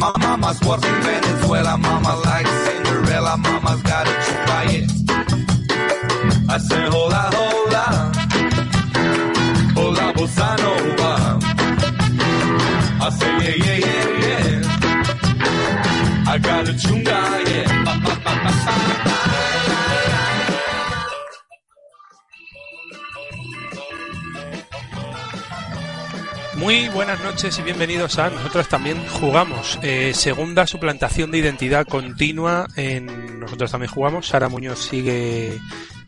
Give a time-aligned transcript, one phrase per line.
[0.00, 4.86] My mama's works in Venezuela, mama likes Cinderella, mama's got a chupa, yeah.
[6.48, 7.84] I say hola, hola,
[9.76, 11.12] hola, bossa nova.
[13.04, 14.58] I say yeah, yeah, yeah, yeah.
[16.32, 17.49] I got a chunga.
[26.60, 29.78] Muy buenas noches y bienvenidos a Nosotros también jugamos.
[29.82, 34.28] Eh, segunda suplantación de identidad continua en Nosotros también jugamos.
[34.28, 35.58] Sara Muñoz sigue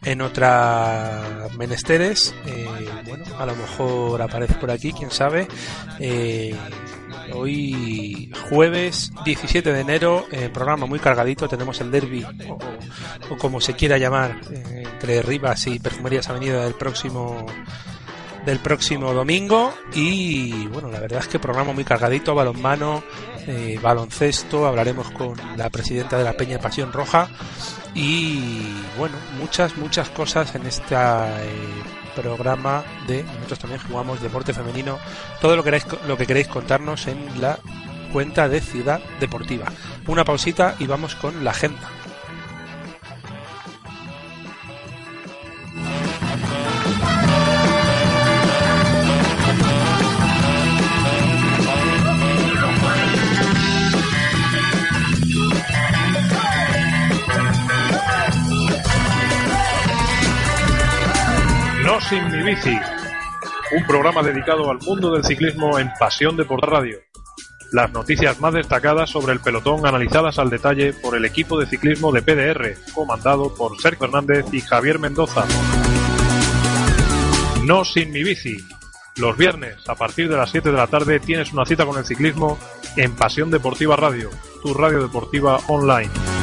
[0.04, 2.34] en otra menesteres.
[2.44, 2.68] Eh,
[3.06, 5.48] bueno, a lo mejor aparece por aquí, quién sabe.
[5.98, 6.54] Eh,
[7.32, 11.48] hoy jueves 17 de enero, eh, programa muy cargadito.
[11.48, 12.58] Tenemos el derby, o,
[13.30, 17.46] o como se quiera llamar, entre Rivas y Perfumerías Avenida del próximo
[18.44, 23.02] del próximo domingo y bueno la verdad es que programa muy cargadito balonmano
[23.46, 27.28] eh, baloncesto hablaremos con la presidenta de la Peña Pasión Roja
[27.94, 28.62] y
[28.98, 30.96] bueno muchas muchas cosas en este
[32.14, 34.98] programa de nosotros también jugamos deporte femenino.
[35.40, 37.58] Todo lo que lo que queréis contarnos en la
[38.12, 39.66] cuenta de Ciudad Deportiva.
[40.06, 41.88] Una pausita y vamos con la agenda
[61.92, 62.74] No sin mi bici,
[63.76, 67.00] un programa dedicado al mundo del ciclismo en Pasión de por Radio.
[67.70, 72.10] Las noticias más destacadas sobre el pelotón analizadas al detalle por el equipo de ciclismo
[72.10, 75.44] de PDR, comandado por Sergio Hernández y Javier Mendoza.
[77.64, 78.56] No sin mi bici.
[79.16, 82.06] Los viernes, a partir de las 7 de la tarde, tienes una cita con el
[82.06, 82.58] ciclismo
[82.96, 84.30] en Pasión Deportiva Radio,
[84.62, 86.41] tu radio deportiva online.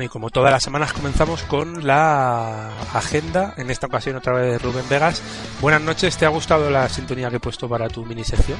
[0.00, 4.52] Bueno, y como todas las semanas comenzamos con la agenda, en esta ocasión otra vez
[4.52, 5.22] de Rubén Vegas.
[5.60, 8.58] Buenas noches, ¿te ha gustado la sintonía que he puesto para tu mini sección?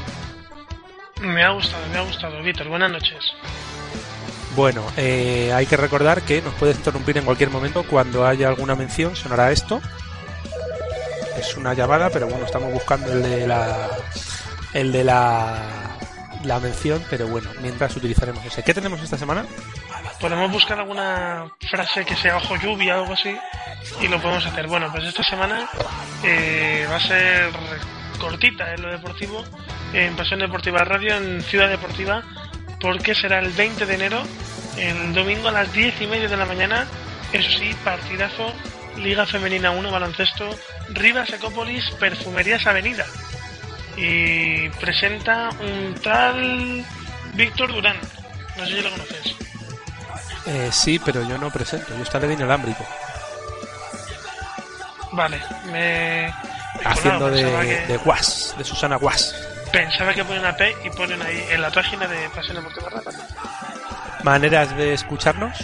[1.23, 2.69] Me ha gustado, me ha gustado, Víctor.
[2.69, 3.25] Buenas noches.
[4.55, 8.75] Bueno, eh, hay que recordar que nos puedes interrumpir en cualquier momento cuando haya alguna
[8.75, 9.81] mención, sonará esto.
[11.39, 13.89] Es una llamada, pero bueno, estamos buscando el de la
[14.75, 15.91] el de la
[16.45, 18.63] la mención, pero bueno, mientras utilizaremos ese.
[18.63, 19.47] ¿Qué tenemos esta semana?
[20.21, 23.35] Podemos buscar alguna frase que sea ojo lluvia o algo así
[24.03, 24.67] y lo podemos hacer.
[24.67, 25.69] Bueno, pues esta semana
[26.23, 27.51] eh, va a ser
[28.19, 29.43] cortita en lo deportivo,
[29.95, 32.23] en Pasión Deportiva Radio, en Ciudad Deportiva,
[32.81, 34.23] porque será el 20 de enero,
[34.77, 36.87] el domingo a las 10 y media de la mañana.
[37.33, 38.53] Eso sí, partidazo,
[38.99, 40.51] Liga Femenina 1 Baloncesto,
[40.91, 43.07] Rivas Ecópolis, Perfumerías Avenida.
[43.97, 46.85] Y presenta un tal
[47.35, 47.97] Víctor Durán.
[48.59, 49.50] No sé si lo conoces.
[50.47, 52.85] Eh, sí, pero yo no presento, yo estaré de inalámbrico,
[55.13, 55.41] Vale,
[55.71, 56.33] me.
[56.85, 59.35] haciendo de, que- de Guas, de Susana Guas.
[59.73, 63.19] Pensaba que ponen P y ponen ahí en la página de Pasión Deportiva Radio.
[64.25, 65.57] Maneras de escucharnos,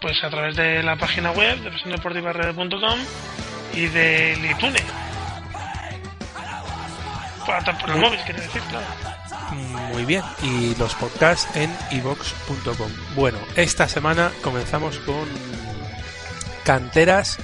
[0.00, 2.98] Pues a través de la página web de pasiondeportivaradio.com
[3.74, 4.82] y del iTunes.
[7.46, 8.84] Para por el móvil, quiero decir, claro.
[9.92, 12.90] Muy bien, y los podcasts en ivox.com.
[13.14, 15.26] Bueno, esta semana comenzamos con
[16.64, 17.38] canteras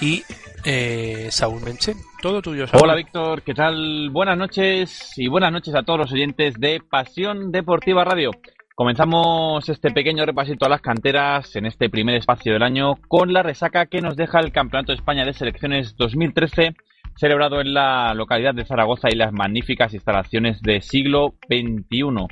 [0.00, 0.22] y
[0.64, 1.96] eh, Saúl Menchen.
[2.22, 2.84] Todo tuyo, Saúl.
[2.84, 4.10] Hola Víctor, ¿qué tal?
[4.10, 8.30] Buenas noches y buenas noches a todos los oyentes de Pasión Deportiva Radio.
[8.74, 13.42] Comenzamos este pequeño repasito a las canteras en este primer espacio del año con la
[13.42, 16.74] resaca que nos deja el Campeonato de España de Selecciones 2013
[17.20, 22.26] celebrado en la localidad de Zaragoza y las magníficas instalaciones de siglo XXI.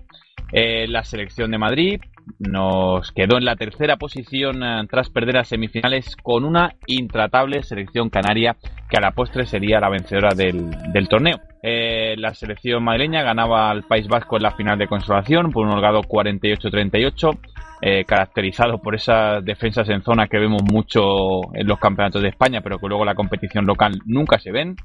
[0.50, 2.00] Eh, la selección de Madrid
[2.38, 8.10] nos quedó en la tercera posición eh, tras perder las semifinales con una intratable selección
[8.10, 8.56] canaria
[8.88, 11.40] que a la postre sería la vencedora del, torneo.
[11.62, 15.72] Eh, la selección madrileña ganaba al País Vasco en la final de consolación por un
[15.72, 17.38] holgado 48-38,
[17.82, 22.60] eh, caracterizado por esas defensas en zona que vemos mucho en los campeonatos de España,
[22.60, 24.76] pero que luego la competición local nunca se ven.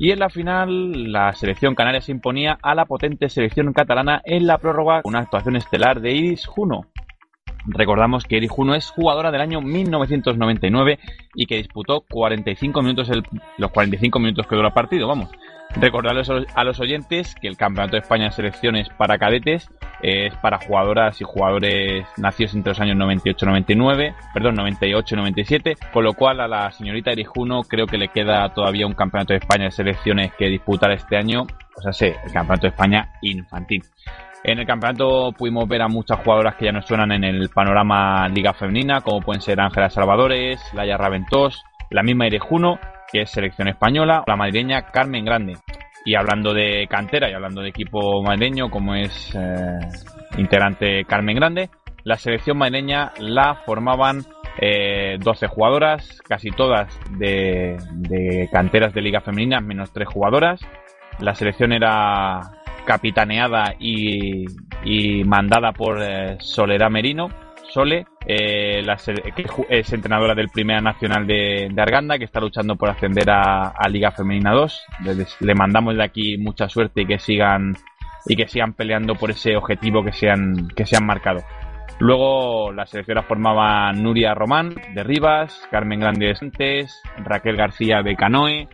[0.00, 4.46] Y en la final, la selección canaria se imponía a la potente selección catalana en
[4.46, 6.86] la prórroga, una actuación estelar de Iris Juno.
[7.66, 10.98] Recordamos que Iris Juno es jugadora del año 1999
[11.34, 13.10] y que disputó 45 minutos
[13.58, 15.28] los 45 minutos que duró el partido, vamos.
[15.76, 19.70] Recordarles a los oyentes que el Campeonato de España de Selecciones para cadetes
[20.02, 26.40] es para jugadoras y jugadores nacidos entre los años 98-99, perdón, 98-97, con lo cual
[26.40, 30.32] a la señorita Erijuno creo que le queda todavía un Campeonato de España de Selecciones
[30.36, 31.42] que disputar este año,
[31.76, 33.84] o sea, sé, el Campeonato de España infantil.
[34.42, 38.26] En el campeonato pudimos ver a muchas jugadoras que ya nos suenan en el panorama
[38.28, 42.78] Liga Femenina, como pueden ser Ángela Salvadores, Laia Raventós, la misma Irejuno,
[43.12, 45.56] que es selección española, la madrileña Carmen Grande.
[46.04, 49.78] Y hablando de cantera y hablando de equipo madrileño, como es eh,
[50.38, 51.68] integrante Carmen Grande,
[52.04, 54.24] la selección madrileña la formaban
[54.58, 57.76] eh, 12 jugadoras, casi todas de,
[58.52, 60.60] canteras de Liga Femenina, menos 3 jugadoras.
[61.18, 62.40] La selección era
[62.86, 64.46] capitaneada y,
[64.84, 67.28] y mandada por eh, Soledad Merino,
[67.70, 72.90] Sole, eh, la, que es entrenadora del Primera Nacional de, Arganda, que está luchando por
[72.90, 74.82] ascender a, Liga Femenina 2.
[75.04, 77.76] Les, le mandamos de aquí mucha suerte y que sigan
[78.26, 81.40] y que sigan peleando por ese objetivo que se han, que se han marcado.
[81.98, 88.02] Luego la selección la formaba Nuria Román de Rivas, Carmen Grande de Santes, Raquel García
[88.02, 88.68] de Canoe,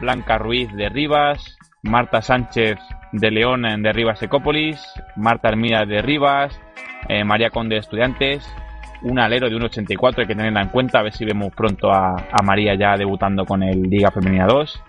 [0.00, 2.78] Blanca Ruiz de Rivas, Marta Sánchez
[3.12, 4.80] de León de Rivas Ecópolis,
[5.16, 6.60] Marta Hermida de Rivas,
[7.08, 8.46] eh, María Conde de Estudiantes,
[9.02, 12.16] un alero de 1.84 hay que tenerla en cuenta, a ver si vemos pronto a,
[12.44, 14.82] María ya debutando con el Liga Femenina 2.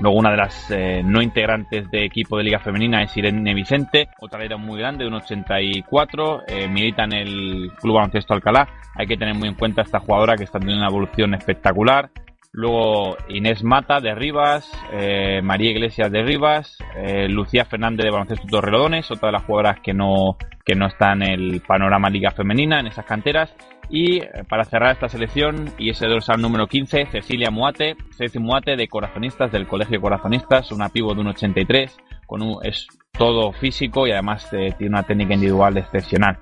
[0.00, 4.08] Luego una de las eh, no integrantes de equipo de Liga Femenina es Irene Vicente,
[4.18, 8.66] otra alero muy grande, de 1.84, eh, milita en el Club Baloncesto Alcalá.
[8.96, 12.10] Hay que tener muy en cuenta esta jugadora que está teniendo una evolución espectacular.
[12.56, 18.46] Luego Inés Mata de Rivas, eh, María Iglesias de Rivas, eh, Lucía Fernández de Baloncesto
[18.46, 22.78] Torrelodones, otra de las jugadoras que no, que no está en el panorama Liga Femenina,
[22.78, 23.52] en esas canteras.
[23.90, 28.76] Y eh, para cerrar esta selección, y ese dorsal número 15, Cecilia Muate, Ceci Muate
[28.76, 32.86] de Corazonistas, del Colegio Corazonistas, una pivo de un 83, con un, es
[33.18, 36.38] todo físico y además tiene una técnica individual excepcional.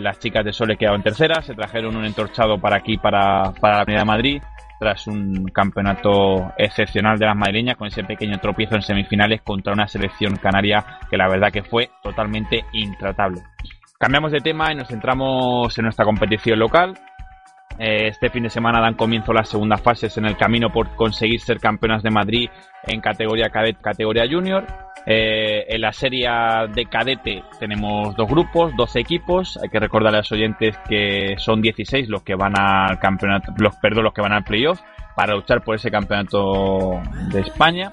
[0.00, 3.82] Las chicas de Sole quedaron terceras, se trajeron un entorchado para aquí, para, para la
[3.82, 4.42] Avenida de Madrid,
[4.82, 9.86] tras un campeonato excepcional de las madrileñas con ese pequeño tropiezo en semifinales contra una
[9.86, 13.42] selección canaria que la verdad que fue totalmente intratable.
[13.96, 16.98] Cambiamos de tema y nos centramos en nuestra competición local.
[17.78, 21.60] Este fin de semana dan comienzo las segundas fases en el camino por conseguir ser
[21.60, 22.50] campeonas de Madrid
[22.82, 24.66] en categoría cadet, categoría junior.
[25.06, 26.28] Eh, en la serie
[26.74, 29.58] de cadete tenemos dos grupos, dos equipos.
[29.62, 33.74] Hay que recordarle a los oyentes que son 16 los que van al campeonato, los,
[33.76, 34.80] perdón, los que van al playoff
[35.16, 37.00] para luchar por ese campeonato
[37.30, 37.92] de España.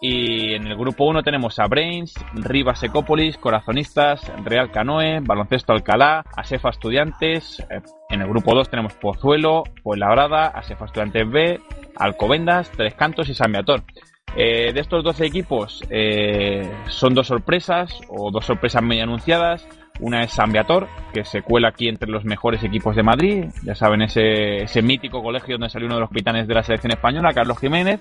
[0.00, 6.24] Y en el grupo 1 tenemos a Brains, Rivas Ecópolis, Corazonistas, Real Canoe, Baloncesto Alcalá,
[6.36, 7.64] Asefa Estudiantes.
[8.10, 11.60] En el grupo 2 tenemos Pozuelo, Fuenlabrada, Asefa Estudiantes B,
[11.96, 13.82] Alcobendas, Tres Cantos y San Beator.
[14.36, 19.66] Eh, de estos 12 equipos eh, son dos sorpresas o dos sorpresas medio anunciadas.
[20.00, 23.44] Una es San Beator, que se cuela aquí entre los mejores equipos de Madrid.
[23.62, 26.92] Ya saben, ese, ese mítico colegio donde salió uno de los capitanes de la selección
[26.92, 28.00] española, Carlos Jiménez.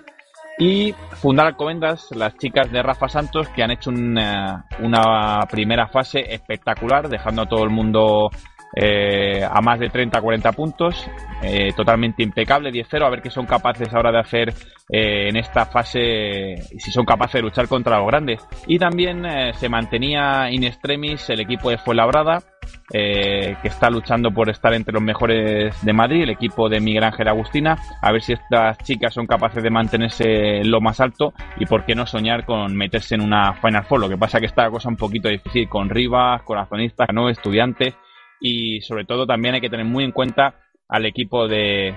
[0.57, 6.33] Y fundar Alcobendas, las chicas de Rafa Santos, que han hecho una, una primera fase
[6.33, 8.29] espectacular, dejando a todo el mundo
[8.75, 11.09] eh, a más de 30-40 puntos,
[11.41, 14.53] eh, totalmente impecable, 10-0, a ver qué son capaces ahora de hacer
[14.89, 18.45] eh, en esta fase, si son capaces de luchar contra los grandes.
[18.67, 22.43] Y también eh, se mantenía in extremis el equipo de Fuenlabrada,
[22.91, 27.03] eh, que está luchando por estar entre los mejores de Madrid, el equipo de Miguel
[27.03, 31.33] Ángel Agustina, a ver si estas chicas son capaces de mantenerse en lo más alto
[31.57, 34.01] y por qué no soñar con meterse en una Final Four.
[34.01, 37.93] Lo que pasa que está la cosa un poquito difícil con Rivas, Corazonistas, no estudiantes
[38.39, 40.55] y sobre todo también hay que tener muy en cuenta
[40.87, 41.95] al equipo de,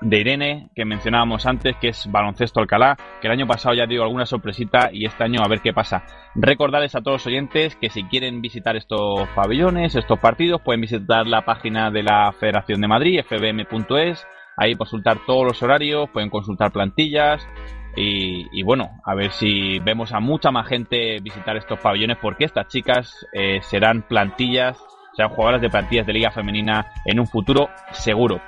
[0.00, 4.02] de Irene, que mencionábamos antes, que es Baloncesto Alcalá, que el año pasado ya dio
[4.02, 6.04] alguna sorpresita y este año a ver qué pasa.
[6.34, 11.26] Recordarles a todos los oyentes que si quieren visitar estos pabellones, estos partidos, pueden visitar
[11.26, 16.72] la página de la Federación de Madrid, fbm.es, ahí consultar todos los horarios, pueden consultar
[16.72, 17.46] plantillas,
[17.96, 22.68] y, bueno, a ver si vemos a mucha más gente visitar estos pabellones porque estas
[22.68, 24.78] chicas eh, serán plantillas,
[25.20, 28.40] sean jugadoras de plantillas de liga femenina en un futuro seguro.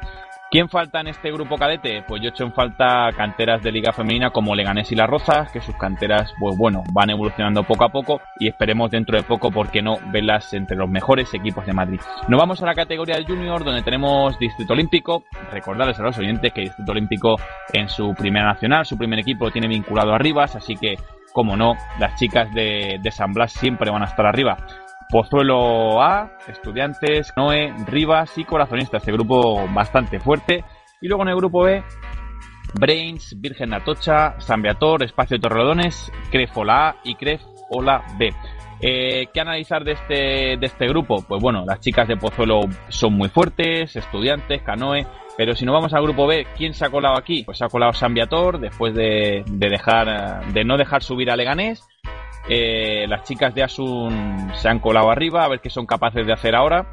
[0.50, 2.02] ¿Quién falta en este grupo cadete?
[2.06, 5.50] Pues yo he hecho en falta canteras de liga femenina como Leganés y Las Rozas,
[5.50, 9.50] que sus canteras, pues bueno, van evolucionando poco a poco y esperemos dentro de poco,
[9.50, 12.00] ¿por qué no?, verlas entre los mejores equipos de Madrid.
[12.28, 15.24] Nos vamos a la categoría de junior, donde tenemos Distrito Olímpico.
[15.50, 17.36] Recordarles a los oyentes que Distrito Olímpico
[17.72, 20.96] en su primera nacional, su primer equipo tiene vinculado a Rivas, así que,
[21.32, 24.58] como no, las chicas de San Blas siempre van a estar arriba.
[25.12, 29.02] Pozuelo A, Estudiantes, Noé, Rivas y Corazonistas.
[29.02, 30.64] Este grupo bastante fuerte.
[31.02, 31.84] Y luego en el grupo B,
[32.80, 38.32] Brains, Virgen Atocha, San Beator, Espacio Torrelodones, Crefola A y Crefola B.
[38.80, 40.14] Eh, ¿Qué analizar de este,
[40.56, 41.22] de este grupo?
[41.28, 45.92] Pues bueno, las chicas de Pozuelo son muy fuertes, estudiantes, canoe, pero si nos vamos
[45.92, 47.42] al grupo B, ¿quién se ha colado aquí?
[47.44, 51.36] Pues se ha colado San Viator después de, de, dejar, de no dejar subir a
[51.36, 51.86] Leganés.
[52.48, 56.32] Eh, las chicas de Asun se han colado arriba, a ver qué son capaces de
[56.32, 56.86] hacer ahora.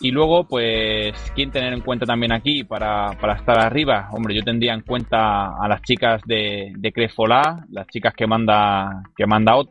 [0.00, 4.08] Y luego, pues, ¿quién tener en cuenta también aquí para, para estar arriba?
[4.12, 9.02] Hombre, yo tendría en cuenta a las chicas de, de Crefolá, las chicas que manda,
[9.16, 9.70] que manda Ot,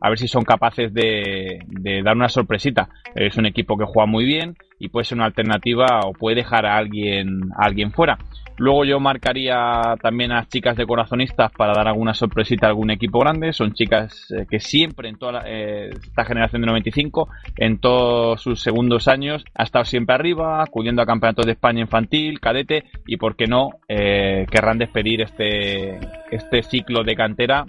[0.00, 2.88] a ver si son capaces de, de, dar una sorpresita.
[3.14, 6.66] Es un equipo que juega muy bien y puede ser una alternativa o puede dejar
[6.66, 8.18] a alguien, alguien fuera.
[8.56, 12.90] Luego yo marcaría también a las chicas de corazonistas para dar alguna sorpresita a algún
[12.90, 13.52] equipo grande.
[13.52, 18.40] Son chicas eh, que siempre en toda la, eh, esta generación de 95, en todos
[18.40, 23.16] sus segundos años, ha estado siempre arriba, acudiendo a campeonatos de España infantil, cadete y,
[23.16, 25.98] por qué no, eh, querrán despedir este,
[26.30, 27.64] este ciclo de cantera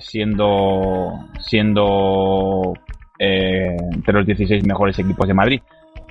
[0.00, 2.74] siendo, siendo
[3.18, 5.60] entre los 16 mejores equipos de Madrid.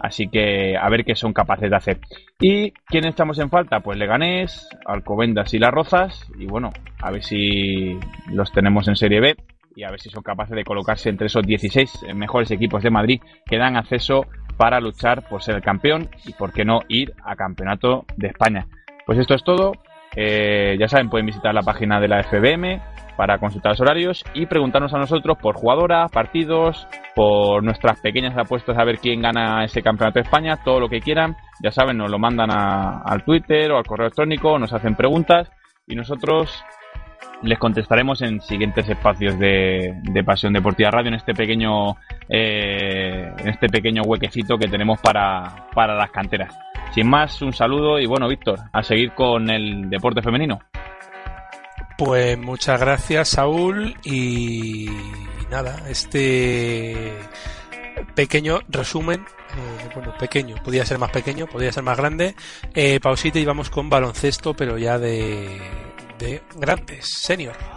[0.05, 1.99] Así que a ver qué son capaces de hacer.
[2.39, 3.79] ¿Y quién estamos en falta?
[3.79, 6.27] Pues Leganés, Alcobendas y Las Rozas.
[6.37, 6.69] Y bueno,
[7.01, 7.97] a ver si
[8.31, 9.35] los tenemos en Serie B
[9.75, 13.19] y a ver si son capaces de colocarse entre esos 16 mejores equipos de Madrid
[13.47, 17.35] que dan acceso para luchar por ser el campeón y por qué no ir a
[17.35, 18.67] campeonato de España.
[19.07, 19.71] Pues esto es todo.
[20.15, 22.79] Eh, ya saben, pueden visitar la página de la FBM
[23.15, 28.77] para consultar los horarios y preguntarnos a nosotros por jugadoras, partidos, por nuestras pequeñas apuestas
[28.77, 31.35] a ver quién gana ese campeonato de España, todo lo que quieran.
[31.61, 35.49] Ya saben, nos lo mandan a, al Twitter o al correo electrónico, nos hacen preguntas
[35.87, 36.63] y nosotros
[37.41, 41.95] les contestaremos en siguientes espacios de, de Pasión Deportiva Radio en este pequeño
[42.29, 46.57] eh, en este pequeño huequecito que tenemos para, para las canteras.
[46.91, 50.59] Sin más, un saludo y bueno, Víctor, a seguir con el deporte femenino.
[51.97, 53.95] Pues muchas gracias, Saúl.
[54.03, 54.89] Y
[55.49, 57.13] nada, este
[58.15, 62.35] pequeño resumen, eh, bueno, pequeño, podía ser más pequeño, podía ser más grande.
[62.73, 65.61] Eh, pausita y vamos con baloncesto, pero ya de,
[66.19, 67.74] de grandes, senior.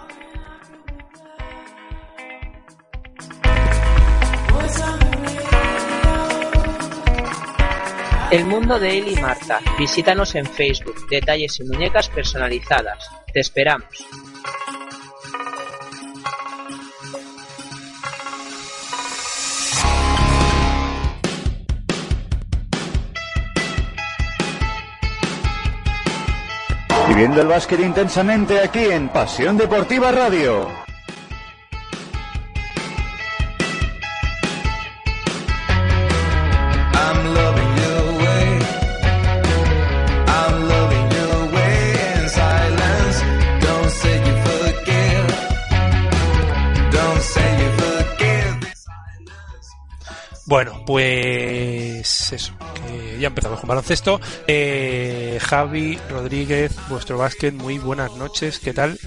[8.30, 9.60] El mundo de él y Marta.
[9.78, 11.08] Visítanos en Facebook.
[11.08, 13.08] Detalles y muñecas personalizadas.
[13.32, 14.06] Te esperamos.
[27.08, 30.87] Viviendo el básquet intensamente aquí en Pasión Deportiva Radio.
[50.88, 54.22] Pues eso, que ya empezamos con baloncesto.
[54.46, 58.98] Eh, Javi Rodríguez, vuestro básquet, muy buenas noches, ¿qué tal?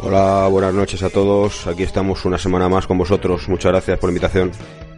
[0.00, 1.68] Hola, buenas noches a todos.
[1.68, 3.48] Aquí estamos una semana más con vosotros.
[3.48, 4.50] Muchas gracias por la invitación.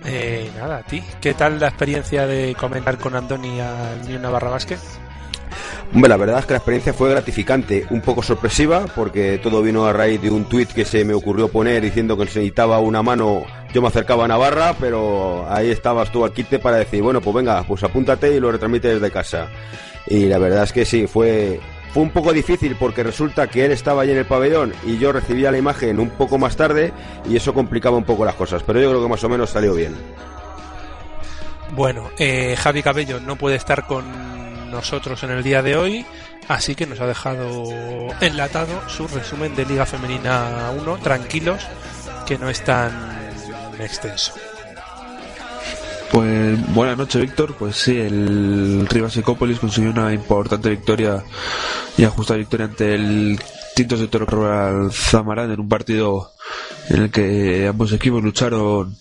[0.07, 1.03] Eh, nada, a ti.
[1.21, 4.81] ¿Qué tal la experiencia de comentar con Andoni al Niño Navarra Básquet?
[5.93, 9.87] Hombre, la verdad es que la experiencia fue gratificante, un poco sorpresiva, porque todo vino
[9.87, 13.03] a raíz de un tuit que se me ocurrió poner diciendo que se necesitaba una
[13.03, 13.43] mano.
[13.75, 17.35] Yo me acercaba a Navarra, pero ahí estabas tú al quite para decir, bueno, pues
[17.35, 19.49] venga, pues apúntate y lo retransmite desde casa.
[20.07, 21.59] Y la verdad es que sí, fue,
[21.93, 25.11] fue un poco difícil porque resulta que él estaba allí en el pabellón y yo
[25.11, 26.93] recibía la imagen un poco más tarde
[27.29, 29.75] y eso complicaba un poco las cosas, pero yo creo que más o menos salió
[29.75, 29.97] bien.
[31.75, 34.40] Bueno, eh, Javi Cabello no puede estar con
[34.71, 36.07] nosotros en el día de hoy,
[36.49, 37.65] así que nos ha dejado
[38.21, 40.99] enlatado su resumen de Liga Femenina 1.
[40.99, 41.63] Tranquilos,
[42.27, 42.93] que no es tan
[43.79, 44.33] extenso.
[46.11, 47.55] Pues buenas noches, Víctor.
[47.55, 51.23] Pues sí, el Rivas Ecópolis consiguió una importante victoria
[51.97, 53.41] y justa victoria ante el
[53.77, 56.33] Tintos de Toro Rural Zamarán en un partido
[56.89, 58.97] en el que ambos equipos lucharon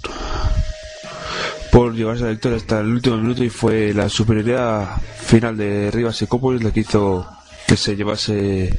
[1.72, 6.18] por llevarse la victoria hasta el último minuto y fue la superioridad final de Rivas
[6.18, 7.28] Secópolis la que hizo
[7.68, 8.78] que se llevase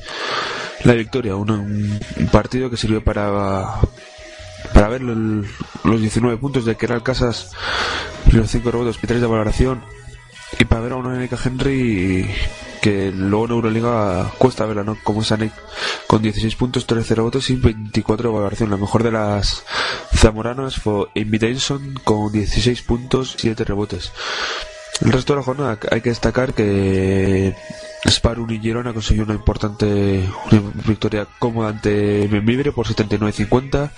[0.85, 1.37] la victoria.
[1.37, 3.75] Un, un partido que sirvió para
[4.75, 5.47] para ver el-
[5.85, 7.51] los 19 puntos de Keral Casas
[8.31, 9.83] y los 5 rebotes y 3 de valoración
[10.59, 12.29] y para ver a una Anika Henry
[12.81, 14.97] que luego en Euroliga cuesta verla, ¿no?
[15.03, 15.53] Como es Anek
[16.07, 18.71] con 16 puntos, 13 rebotes y 24 de valoración.
[18.71, 19.65] La mejor de las
[20.15, 24.13] zamoranas fue Davidson con 16 puntos, 7 rebotes.
[25.01, 27.55] El resto de la jornada hay que destacar que
[28.07, 30.29] Sparun y Girona consiguió una importante
[30.87, 33.91] victoria cómoda ante Membibre por 79-50.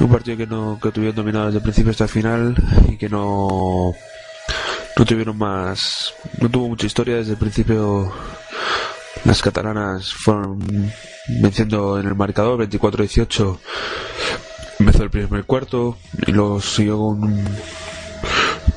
[0.00, 2.56] Un partido que no que tuvieron dominado desde el principio hasta el final
[2.88, 3.92] y que no
[4.96, 8.12] no tuvieron más no tuvo mucha historia desde el principio.
[9.24, 10.60] Las catalanas fueron
[11.40, 13.58] venciendo en el marcador 24-18
[14.78, 15.96] empezó el primer cuarto
[16.26, 16.98] y luego siguió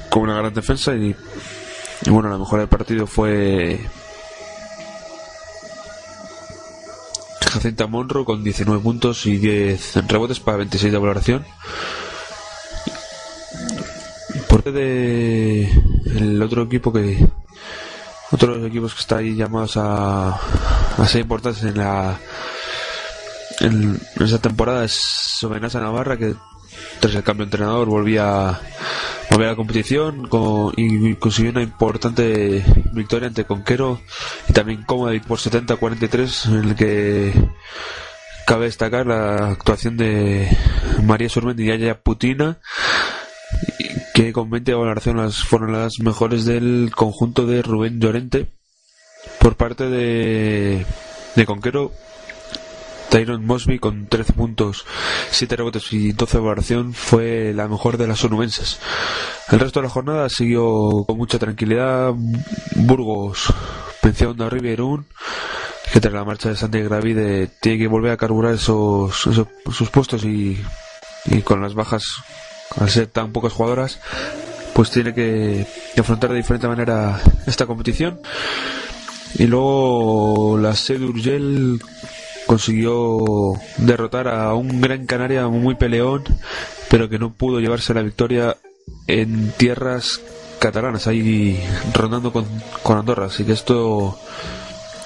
[0.10, 1.16] con una gran defensa y,
[2.06, 3.80] y bueno la mejor del partido fue
[7.42, 11.46] Jacinta Monro con 19 puntos y 10 rebotes para 26 de valoración
[14.50, 15.70] por de
[16.16, 17.26] el otro equipo que
[18.32, 20.30] otros equipos que está ahí llamados a,
[20.98, 22.20] a ser importantes en la
[23.60, 26.36] en, en esa temporada es Sobenasa Navarra que
[27.00, 28.60] tras el cambio de entrenador volvía
[29.32, 32.64] volvía a la competición con- y consiguió una importante
[32.94, 34.00] victoria ante Conquero
[34.50, 37.34] y también cómoda por 70-43 en el que
[38.46, 40.50] cabe destacar la actuación de
[41.04, 42.60] María Sormendi y Yaya Putina
[44.18, 48.48] que con 20 de valoración las, fueron las mejores del conjunto de Rubén Llorente.
[49.40, 50.84] Por parte de,
[51.36, 51.92] de Conquero,
[53.10, 54.88] Tyron Mosby con 13 puntos,
[55.30, 58.80] 7 rebotes y 12 de valoración fue la mejor de las onubenses.
[59.52, 62.12] El resto de la jornada siguió con mucha tranquilidad.
[62.76, 63.54] Burgos
[64.02, 65.06] venció a Onda River Irún,
[65.94, 70.26] que tras la marcha de Santi Gravide tiene que volver a carburar esos, sus puestos
[70.26, 70.58] y
[71.44, 72.24] con las bajas
[72.76, 74.00] al ser tan pocas jugadoras,
[74.74, 75.66] pues tiene que
[75.98, 78.20] afrontar de diferente manera esta competición.
[79.36, 81.82] Y luego la sede Urgel
[82.46, 83.20] consiguió
[83.78, 86.24] derrotar a un Gran Canaria muy peleón,
[86.90, 88.58] pero que no pudo llevarse la victoria
[89.08, 90.22] en tierras
[90.60, 91.60] catalanas, ahí
[91.94, 92.46] rondando con,
[92.84, 93.26] con Andorra.
[93.26, 94.18] Así que esto,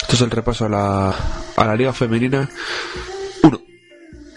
[0.01, 1.15] esto es el repaso a la,
[1.55, 2.49] a la Liga Femenina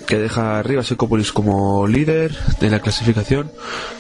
[0.07, 3.51] que deja arriba a como líder de la clasificación,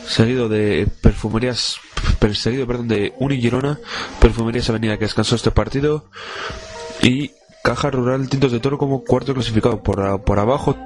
[0.07, 1.77] seguido de Perfumerías,
[2.19, 3.79] perseguido, perdón, de Uni Girona,
[4.21, 6.05] Perfumerías Avenida que descansó este partido
[7.03, 10.77] y Caja Rural Tintos de Toro como cuarto clasificado por, por abajo.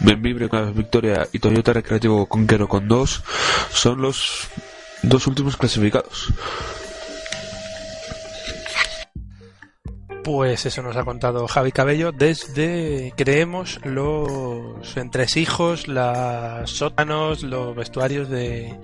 [0.00, 3.22] Benvibre con victoria y Toyota Recreativo Conquero con dos
[3.70, 4.48] son los
[5.02, 6.32] dos últimos clasificados.
[10.24, 18.30] Pues eso nos ha contado Javi Cabello desde, creemos, los entresijos, los sótanos, los vestuarios
[18.30, 18.74] de,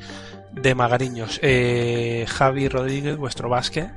[0.52, 1.40] de Magariños.
[1.42, 3.90] Eh, Javi Rodríguez, vuestro básquet,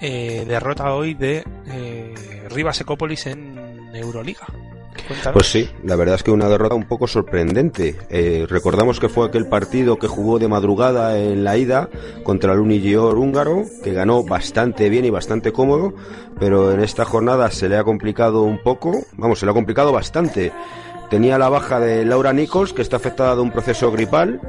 [0.00, 2.14] eh, derrota hoy de eh,
[2.48, 4.46] Rivas Ecópolis en Euroliga.
[5.32, 7.96] Pues sí, la verdad es que una derrota un poco sorprendente.
[8.10, 11.88] Eh, recordamos que fue aquel partido que jugó de madrugada en la ida
[12.22, 15.94] contra el Unigior húngaro, que ganó bastante bien y bastante cómodo,
[16.38, 19.92] pero en esta jornada se le ha complicado un poco, vamos, se le ha complicado
[19.92, 20.52] bastante.
[21.10, 24.40] Tenía la baja de Laura Nichols, que está afectada de un proceso gripal,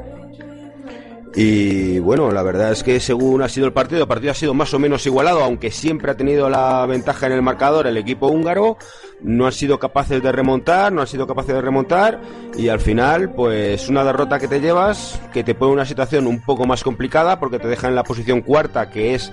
[1.38, 4.54] y bueno, la verdad es que según ha sido el partido, el partido ha sido
[4.54, 8.28] más o menos igualado, aunque siempre ha tenido la ventaja en el marcador el equipo
[8.28, 8.78] húngaro.
[9.22, 12.22] No han sido capaces de remontar, no han sido capaces de remontar
[12.58, 16.42] y al final, pues una derrota que te llevas, que te pone una situación un
[16.42, 19.30] poco más complicada porque te deja en la posición cuarta, que es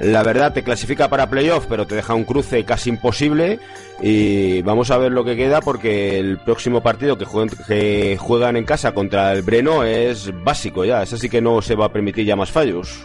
[0.00, 3.58] la verdad te clasifica para playoff, pero te deja un cruce casi imposible.
[4.02, 8.92] Y vamos a ver lo que queda porque el próximo partido que juegan, en casa
[8.92, 11.02] contra el Breno es básico ya.
[11.02, 13.04] Es así que no se va a permitir ya más fallos.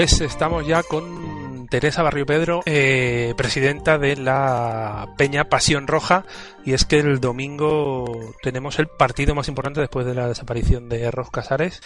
[0.00, 6.24] Pues estamos ya con Teresa Barrio Pedro, eh, presidenta de la Peña Pasión Roja,
[6.64, 8.06] y es que el domingo
[8.42, 11.82] tenemos el partido más importante después de la desaparición de Ros Casares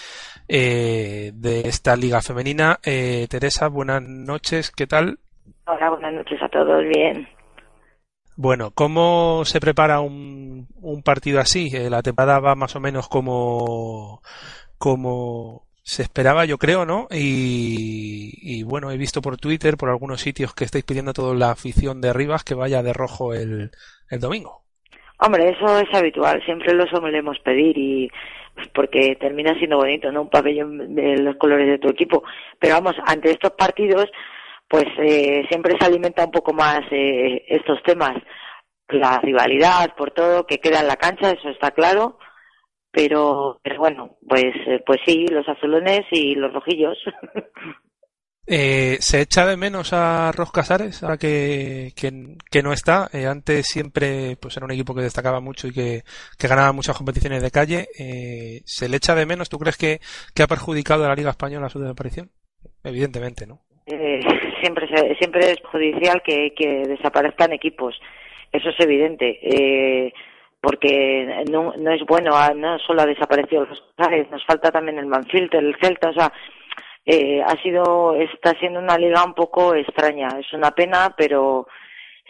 [0.47, 2.79] eh, de esta liga femenina.
[2.85, 5.19] Eh, Teresa, buenas noches, ¿qué tal?
[5.67, 7.27] Hola, buenas noches a todos, bien.
[8.37, 11.69] Bueno, ¿cómo se prepara un, un partido así?
[11.91, 14.23] La temporada va más o menos como,
[14.79, 17.07] como se esperaba, yo creo, ¿no?
[17.11, 21.51] Y, bueno, he visto por Twitter, por algunos sitios que estáis pidiendo a toda la
[21.51, 23.71] afición de Rivas que vaya de rojo el,
[24.11, 24.63] el domingo.
[25.19, 28.11] Hombre, eso es habitual, siempre lo solemos pedir y
[28.55, 30.23] pues, porque termina siendo bonito, ¿no?
[30.23, 32.25] Un pabellón de los colores de tu equipo.
[32.59, 34.11] Pero vamos, ante estos partidos,
[34.69, 38.17] pues eh, siempre se alimenta un poco más eh, estos temas.
[38.89, 42.19] La rivalidad, por todo, que queda en la cancha, eso está claro.
[42.95, 46.97] Pero, pero bueno, pues, eh, pues sí, los azulones y los rojillos.
[48.47, 52.11] Eh, ¿Se echa de menos a Ros Casares ahora que, que,
[52.51, 53.09] que no está?
[53.11, 56.03] Eh, antes siempre pues era un equipo que destacaba mucho y que,
[56.39, 57.89] que ganaba muchas competiciones de calle.
[57.99, 59.49] Eh, ¿Se le echa de menos?
[59.49, 59.99] ¿Tú crees que,
[60.35, 62.29] que ha perjudicado a la Liga Española su desaparición?
[62.83, 63.61] Evidentemente, ¿no?
[63.87, 64.21] Eh,
[64.61, 67.99] siempre, siempre es judicial que, que desaparezcan equipos.
[68.53, 69.39] Eso es evidente.
[69.43, 70.13] Eh,
[70.65, 74.99] porque no, no es bueno, ah, no solo ha desaparecido los Casares, nos falta también
[74.99, 76.33] el Manfield, el Celta, o sea,
[77.05, 80.29] eh, ha sido, está siendo una liga un poco extraña.
[80.41, 81.67] Es una pena, pero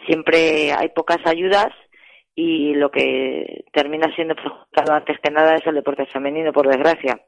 [0.05, 1.69] siempre hay pocas ayudas
[2.35, 7.21] y lo que termina siendo perjudicado antes que nada es el deporte femenino, por desgracia.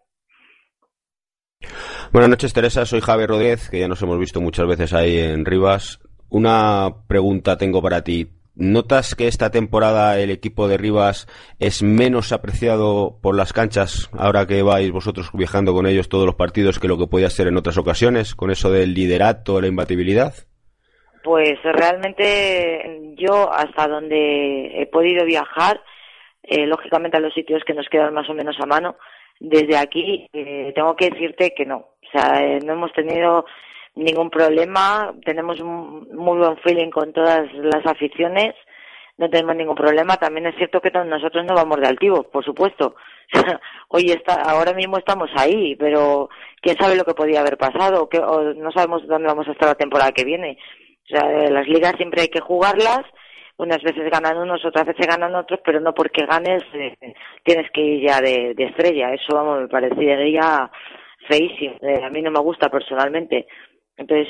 [2.11, 2.85] Buenas noches, Teresa.
[2.85, 5.99] Soy Javier Rodríguez, que ya nos hemos visto muchas veces ahí en Rivas.
[6.29, 8.36] Una pregunta tengo para ti.
[8.59, 11.27] ¿Notas que esta temporada el equipo de Rivas
[11.59, 16.33] es menos apreciado por las canchas ahora que vais vosotros viajando con ellos todos los
[16.33, 20.33] partidos que lo que podía ser en otras ocasiones, con eso del liderato, la imbatibilidad?
[21.23, 25.79] Pues realmente yo hasta donde he podido viajar,
[26.41, 28.95] eh, lógicamente a los sitios que nos quedan más o menos a mano,
[29.39, 31.75] desde aquí eh, tengo que decirte que no.
[31.77, 33.45] O sea, eh, no hemos tenido
[33.97, 38.53] ningún problema, tenemos un muy buen feeling con todas las aficiones,
[39.17, 40.17] no tenemos ningún problema.
[40.17, 42.95] También es cierto que nosotros no vamos de altivos, por supuesto.
[43.89, 46.29] Hoy está, ahora mismo estamos ahí, pero
[46.61, 49.51] quién sabe lo que podía haber pasado, o, qué- o no sabemos dónde vamos a
[49.51, 50.57] estar la temporada que viene.
[51.05, 53.01] O sea, eh, las ligas siempre hay que jugarlas.
[53.57, 56.95] Unas veces ganan unos, otras veces ganan otros, pero no porque ganes eh,
[57.43, 59.11] tienes que ir ya de, de estrella.
[59.13, 60.69] Eso, vamos, me parecería
[61.27, 61.75] feísimo.
[61.81, 63.47] Eh, a mí no me gusta personalmente.
[63.97, 64.27] Entonces,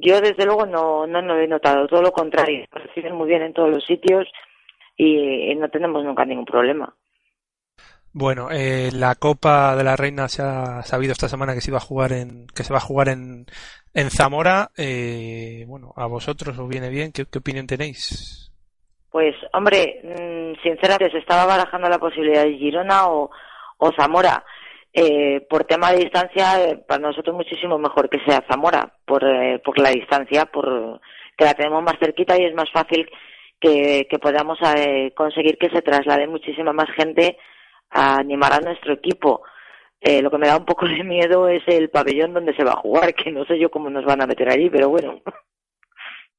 [0.00, 2.64] yo desde luego no, no lo he notado, todo lo contrario.
[2.72, 4.28] Nos reciben muy bien en todos los sitios
[4.96, 6.94] y, y no tenemos nunca ningún problema.
[8.12, 11.78] Bueno, eh, la Copa de la Reina se ha sabido esta semana que se iba
[11.78, 13.46] a jugar en, que se va a jugar en,
[13.92, 14.70] en Zamora.
[14.76, 17.12] Eh, bueno, a vosotros os viene bien.
[17.12, 18.50] ¿Qué, qué opinión tenéis?
[19.10, 23.30] Pues, hombre, mm, sinceramente se estaba barajando la posibilidad de Girona o,
[23.78, 24.44] o Zamora.
[24.92, 29.60] Eh, por tema de distancia, eh, para nosotros muchísimo mejor que sea Zamora, por, eh,
[29.64, 31.00] por la distancia, por
[31.36, 33.08] que la tenemos más cerquita y es más fácil
[33.60, 37.38] que, que podamos eh, conseguir que se traslade muchísima más gente
[37.90, 39.42] a animar a nuestro equipo.
[40.00, 42.72] Eh, lo que me da un poco de miedo es el pabellón donde se va
[42.72, 45.20] a jugar, que no sé yo cómo nos van a meter allí, pero bueno.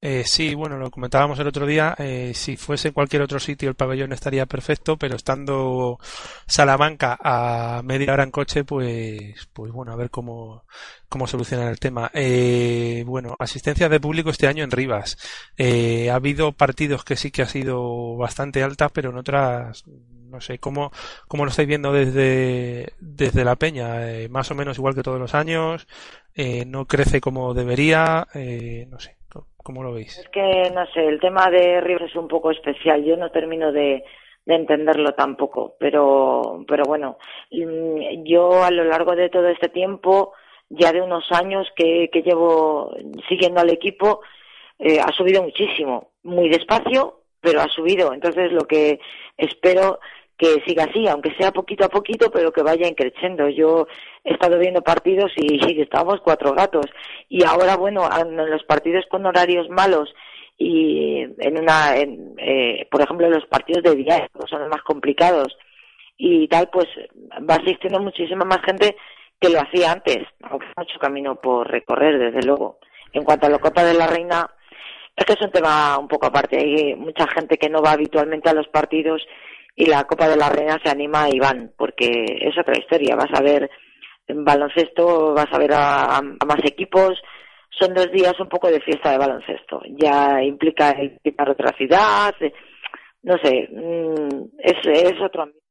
[0.01, 1.93] Eh, sí, bueno, lo comentábamos el otro día.
[1.97, 5.99] eh, si fuese en cualquier otro sitio, el pabellón estaría perfecto, pero estando
[6.47, 10.63] Salamanca a media hora en coche, pues, pues bueno, a ver cómo,
[11.09, 12.09] cómo solucionan el tema.
[12.13, 15.17] Eh, bueno, asistencia de público este año en Rivas.
[15.57, 20.39] Eh, ha habido partidos que sí que ha sido bastante alta, pero en otras, no
[20.39, 20.91] sé, ¿cómo,
[21.27, 24.09] cómo lo estáis viendo desde, desde la Peña?
[24.09, 25.87] Eh, más o menos igual que todos los años,
[26.35, 29.18] eh, no crece como debería, eh, no sé,
[29.57, 30.17] ¿cómo lo veis?
[30.17, 33.03] Es que, no sé, el tema de Rivers es un poco especial.
[33.03, 34.03] Yo no termino de,
[34.45, 35.75] de entenderlo tampoco.
[35.79, 37.17] Pero, pero bueno,
[37.51, 40.33] mm, yo a lo largo de todo este tiempo,
[40.69, 42.95] ya de unos años que, que llevo
[43.27, 44.21] siguiendo al equipo,
[44.79, 46.11] eh, ha subido muchísimo.
[46.23, 48.13] Muy despacio, pero ha subido.
[48.13, 48.99] Entonces, lo que
[49.37, 49.99] espero
[50.39, 53.49] que siga así, aunque sea poquito a poquito, pero que vaya creciendo.
[53.49, 53.87] Yo
[54.23, 56.85] he estado viendo partidos y, estábamos cuatro gatos.
[57.27, 60.13] Y ahora, bueno, en los partidos con horarios malos
[60.57, 65.57] y en una, en, eh, por ejemplo, los partidos de día son los más complicados
[66.17, 66.87] y tal, pues
[67.49, 68.95] va asistiendo muchísima más gente
[69.41, 72.79] que lo hacía antes, aunque hay mucho camino por recorrer, desde luego.
[73.11, 74.49] En cuanto a la Copa de la Reina,
[75.15, 76.57] es que es un tema un poco aparte.
[76.57, 79.21] Hay mucha gente que no va habitualmente a los partidos
[79.79, 83.15] y la Copa de la Reina se anima y van, porque es otra historia.
[83.15, 83.69] Vas a ver
[84.27, 87.17] baloncesto, vas a ver a, a más equipos,
[87.69, 89.81] son dos días un poco de fiesta de baloncesto.
[89.97, 92.35] Ya implica el quitar otra ciudad,
[93.23, 95.68] no sé, mm, es, es otro ambiente.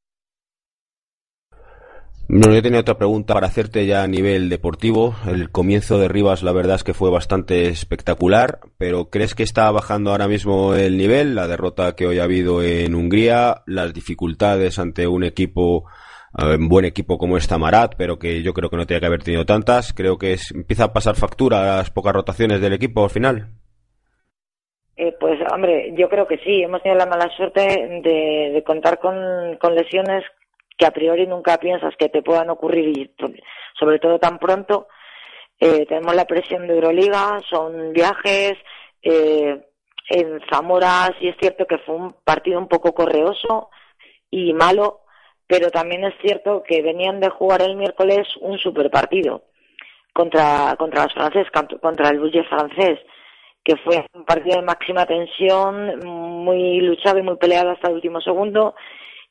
[2.30, 5.14] Bueno, yo tenía otra pregunta para hacerte ya a nivel deportivo.
[5.26, 9.70] El comienzo de Rivas, la verdad es que fue bastante espectacular, pero ¿crees que está
[9.70, 11.34] bajando ahora mismo el nivel?
[11.34, 15.86] La derrota que hoy ha habido en Hungría, las dificultades ante un equipo,
[16.38, 19.06] eh, un buen equipo como esta Marat, pero que yo creo que no tenía que
[19.06, 19.94] haber tenido tantas.
[19.94, 23.48] Creo que es- empieza a pasar factura las pocas rotaciones del equipo al final.
[24.98, 27.60] Eh, pues hombre, yo creo que sí, hemos tenido la mala suerte
[28.02, 29.14] de, contar con,
[29.58, 30.24] con lesiones
[30.78, 33.14] que a priori nunca piensas que te puedan ocurrir y
[33.78, 34.88] sobre todo tan pronto.
[35.60, 38.54] Eh, tenemos la presión de Euroliga, son viajes.
[39.02, 39.60] eh,
[40.10, 43.68] en Zamora sí es cierto que fue un partido un poco correoso
[44.30, 45.00] y malo,
[45.46, 49.42] pero también es cierto que venían de jugar el miércoles un super partido
[50.14, 52.98] contra, contra los franceses, cont- contra el Bulles francés
[53.64, 58.18] que fue un partido de máxima tensión, muy luchado y muy peleado hasta el último
[58.22, 58.74] segundo,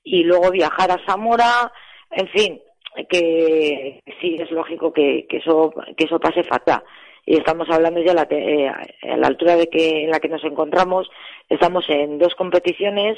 [0.07, 1.71] y luego viajar a Zamora,
[2.11, 2.61] en fin,
[3.09, 6.81] que sí es lógico que, que eso que eso pase fatal.
[7.25, 10.29] Y estamos hablando ya a la, eh, a la altura de que en la que
[10.29, 11.09] nos encontramos,
[11.49, 13.17] estamos en dos competiciones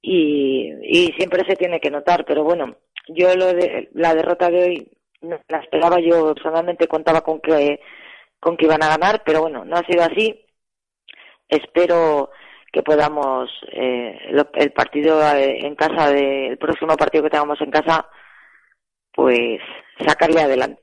[0.00, 2.76] y, y siempre se tiene que notar, pero bueno,
[3.08, 4.88] yo lo de, la derrota de hoy
[5.20, 7.80] no la esperaba, yo personalmente contaba con que
[8.40, 10.44] con que iban a ganar, pero bueno, no ha sido así.
[11.48, 12.30] Espero
[12.74, 17.60] que podamos eh, lo- el partido eh, en casa, de, el próximo partido que tengamos
[17.62, 18.06] en casa,
[19.14, 19.60] pues
[20.06, 20.82] sacarle adelante.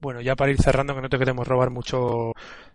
[0.00, 2.32] Bueno, ya para ir cerrando, que no te queremos robar mucho,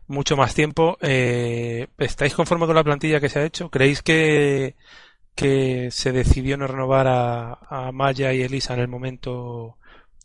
[0.07, 3.69] mucho más tiempo, eh, ¿estáis conformes con la plantilla que se ha hecho?
[3.69, 4.75] ¿Creéis que,
[5.35, 9.77] que se decidió no renovar a, a Maya y Elisa en el momento,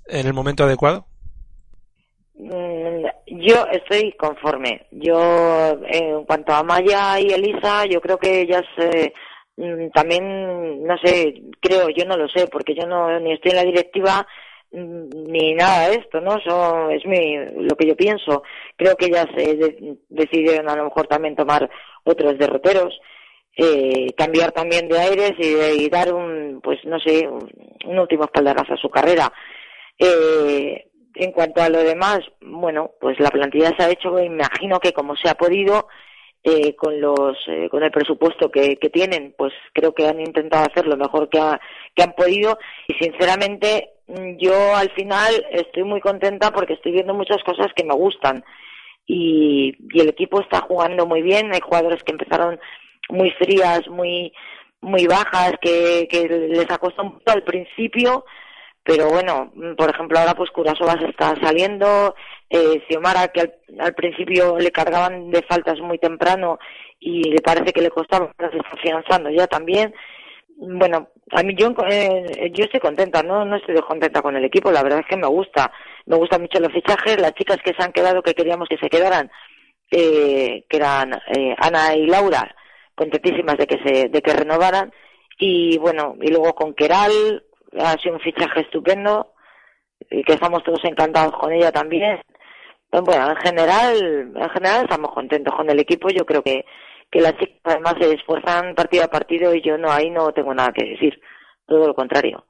[0.07, 1.07] en el momento adecuado?
[2.39, 4.87] Mm, Yo estoy conforme.
[4.91, 5.19] Yo,
[5.87, 9.13] eh, en cuanto a Maya y Elisa, yo creo que ellas eh,
[9.57, 13.57] mm, también, no sé, creo, yo no lo sé, porque yo no ni estoy en
[13.57, 14.27] la directiva
[14.73, 16.37] mm, ni nada de esto, ¿no?
[16.39, 18.43] Eso es mi, lo que yo pienso.
[18.77, 21.69] Creo que ellas eh, de- decidieron a lo mejor también tomar
[22.05, 22.99] otros derroteros,
[23.57, 27.49] eh, cambiar también de aires y, y dar un, pues no sé, un,
[27.87, 29.33] un último espaldarazo a su carrera.
[29.99, 34.93] Eh, en cuanto a lo demás, bueno, pues la plantilla se ha hecho, imagino que
[34.93, 35.89] como se ha podido,
[36.45, 40.65] eh, con los eh, con el presupuesto que, que tienen, pues creo que han intentado
[40.71, 41.61] hacer lo mejor que, ha-
[41.95, 42.59] que han podido.
[42.87, 47.85] Y sinceramente mm, yo al final estoy muy contenta porque estoy viendo muchas cosas que
[47.85, 48.45] me gustan.
[49.07, 52.59] Y, y el equipo está jugando muy bien, hay jugadores que empezaron
[53.09, 54.33] muy frías, muy
[54.81, 58.25] muy bajas, que, que les ha costado un poco al principio,
[58.87, 62.15] pero bueno, por ejemplo, ahora pues Curasovas está saliendo,
[62.49, 66.61] eh, Xiomara, que al, al principio le cargaban de faltas muy temprano
[67.01, 69.93] y le parece que le costaba, pero se está afianzando ya también.
[70.59, 73.45] Bueno, a mí yo, eh, yo estoy contenta, ¿no?
[73.45, 75.73] no estoy descontenta con el equipo, la verdad es que me gusta,
[76.07, 78.89] me gustan mucho los fichajes, las chicas que se han quedado, que queríamos que se
[78.89, 79.31] quedaran,
[79.91, 82.55] eh, que eran eh, Ana y Laura,
[82.95, 84.93] contentísimas de que se, de que renovaran,
[85.39, 87.43] y bueno, y luego con Keral,
[87.79, 89.33] ha sido un fichaje estupendo,
[90.11, 92.21] y que estamos todos encantados con ella también.
[92.91, 96.65] Bueno, en general, en general estamos contentos con el equipo, yo creo que,
[97.11, 100.55] que las chicas además se esfuerzan partido a partido y yo no, ahí no tengo
[100.55, 101.21] nada que decir,
[101.67, 102.45] todo lo contrario.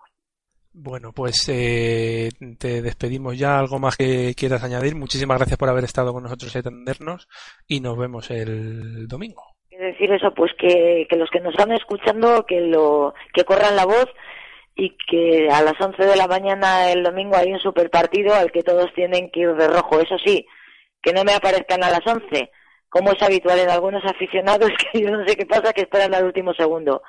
[0.79, 3.59] Bueno, pues eh, te despedimos ya.
[3.59, 4.95] ¿Algo más que quieras añadir?
[4.95, 7.29] Muchísimas gracias por haber estado con nosotros y atendernos
[7.67, 9.43] y nos vemos el domingo.
[9.71, 13.75] Quiero decir eso, pues que, que los que nos están escuchando, que lo, que corran
[13.75, 14.07] la voz
[14.77, 18.53] y que a las 11 de la mañana el domingo hay un super partido al
[18.53, 19.99] que todos tienen que ir de rojo.
[19.99, 20.47] Eso sí,
[21.03, 22.51] que no me aparezcan a las 11,
[22.91, 26.27] como es habitual en algunos aficionados, que yo no sé qué pasa, que esperan al
[26.27, 27.03] último segundo.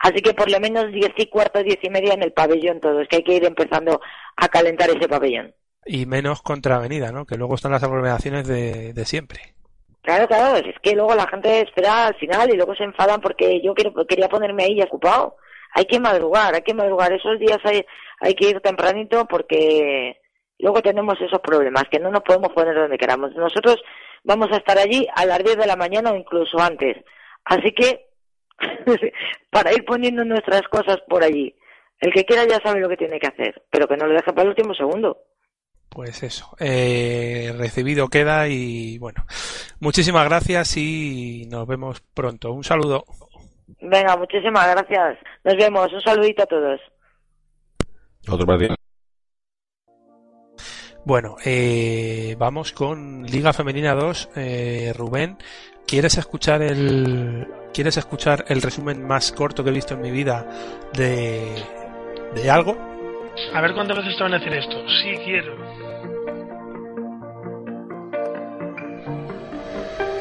[0.00, 3.06] Así que por lo menos 10 y cuarto, 10 y media en el pabellón todos,
[3.06, 4.00] que hay que ir empezando
[4.36, 5.54] a calentar ese pabellón.
[5.86, 7.24] Y menos contra Avenida, ¿no?
[7.24, 9.54] Que luego están las aglomeraciones de, de siempre.
[10.02, 13.60] Claro, claro, es que luego la gente espera al final y luego se enfadan porque
[13.62, 15.36] yo quiero, quería ponerme ahí ocupado.
[15.74, 17.12] Hay que madrugar, hay que madrugar.
[17.12, 17.84] Esos días hay,
[18.20, 20.20] hay que ir tempranito porque
[20.58, 23.34] luego tenemos esos problemas, que no nos podemos poner donde queramos.
[23.34, 23.82] Nosotros
[24.24, 26.96] vamos a estar allí a las 10 de la mañana o incluso antes.
[27.44, 28.06] Así que,
[29.50, 31.54] para ir poniendo nuestras cosas por allí.
[32.00, 34.32] El que quiera ya sabe lo que tiene que hacer, pero que no lo deje
[34.32, 35.18] para el último segundo.
[35.88, 39.26] Pues eso, eh, recibido queda y bueno,
[39.78, 42.52] muchísimas gracias y nos vemos pronto.
[42.52, 43.04] Un saludo.
[43.80, 45.18] Venga, muchísimas gracias.
[45.44, 45.92] Nos vemos.
[45.92, 46.80] Un saludito a todos.
[48.28, 48.74] Otro partido.
[51.04, 54.30] Bueno, eh, vamos con Liga Femenina 2.
[54.36, 55.36] Eh, Rubén,
[55.86, 60.46] ¿quieres escuchar el quieres escuchar el resumen más corto que he visto en mi vida
[60.92, 61.42] de,
[62.34, 62.76] de algo?
[63.52, 64.76] A ver cuántas veces te van a decir esto.
[65.02, 65.56] Sí, quiero.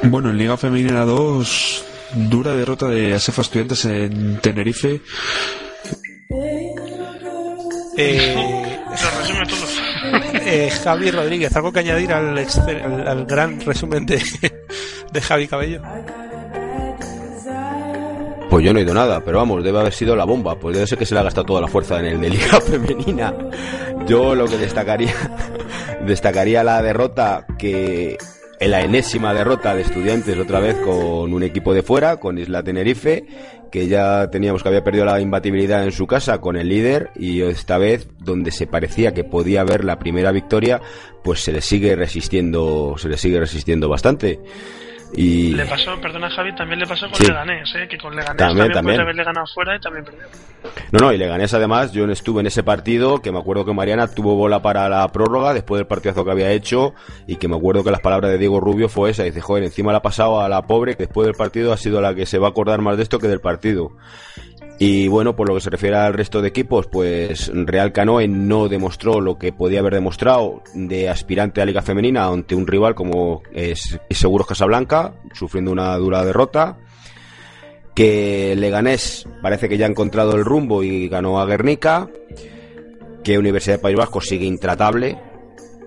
[0.03, 5.01] Bueno, en Liga Femenina 2, dura derrota de Asefa Estudiantes en Tenerife.
[7.97, 9.65] Eh, resume todo.
[10.45, 14.21] eh, Javi Rodríguez, ¿algo que añadir al, al gran resumen de,
[15.11, 15.81] de Javi Cabello?
[18.51, 20.59] Pues yo no he ido nada, pero vamos, debe haber sido la bomba.
[20.59, 22.59] Pues debe ser que se le ha gastado toda la fuerza en el de Liga
[22.61, 23.33] Femenina.
[24.05, 25.13] Yo lo que destacaría,
[26.05, 28.17] destacaría la derrota que,
[28.61, 32.61] en la enésima derrota de estudiantes otra vez con un equipo de fuera, con Isla
[32.61, 33.25] Tenerife,
[33.71, 37.41] que ya teníamos que había perdido la imbatibilidad en su casa con el líder y
[37.41, 40.79] esta vez donde se parecía que podía haber la primera victoria,
[41.23, 44.39] pues se le sigue resistiendo, se le sigue resistiendo bastante.
[45.13, 47.27] Y Le pasó, perdona Javi, también le pasó con Sí.
[47.27, 47.87] Leganés, ¿eh?
[47.89, 48.95] que con Leganés También, también, también.
[48.95, 50.21] puede haberle ganado fuera y también perdió.
[50.91, 54.07] No, no, y Leganés además, yo estuve en ese partido, que me acuerdo que Mariana
[54.07, 56.93] tuvo bola para la prórroga después del partidazo que había hecho,
[57.27, 59.91] y que me acuerdo que las palabras de Diego Rubio fue esa, dice, joder, encima
[59.91, 62.37] la ha pasado a la pobre, que después del partido ha sido la que se
[62.37, 63.91] va a acordar más de esto que del partido.
[64.83, 68.67] Y bueno, por lo que se refiere al resto de equipos, pues Real Canoe no
[68.67, 73.43] demostró lo que podía haber demostrado de aspirante a Liga Femenina ante un rival como
[73.53, 76.79] es Seguros Casablanca, sufriendo una dura derrota
[77.93, 82.09] que Leganés parece que ya ha encontrado el rumbo y ganó a Guernica,
[83.23, 85.19] que Universidad de País Vasco sigue intratable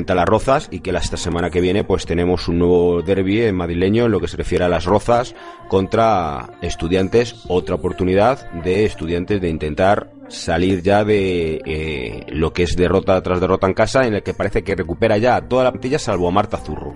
[0.07, 3.57] a las Rozas y que esta semana que viene pues tenemos un nuevo derby en
[3.57, 5.35] madrileño en lo que se refiere a las Rozas
[5.69, 12.77] contra estudiantes, otra oportunidad de estudiantes de intentar salir ya de eh, lo que es
[12.77, 15.99] derrota tras derrota en casa en el que parece que recupera ya toda la plantilla
[15.99, 16.95] salvo a Marta Zurro.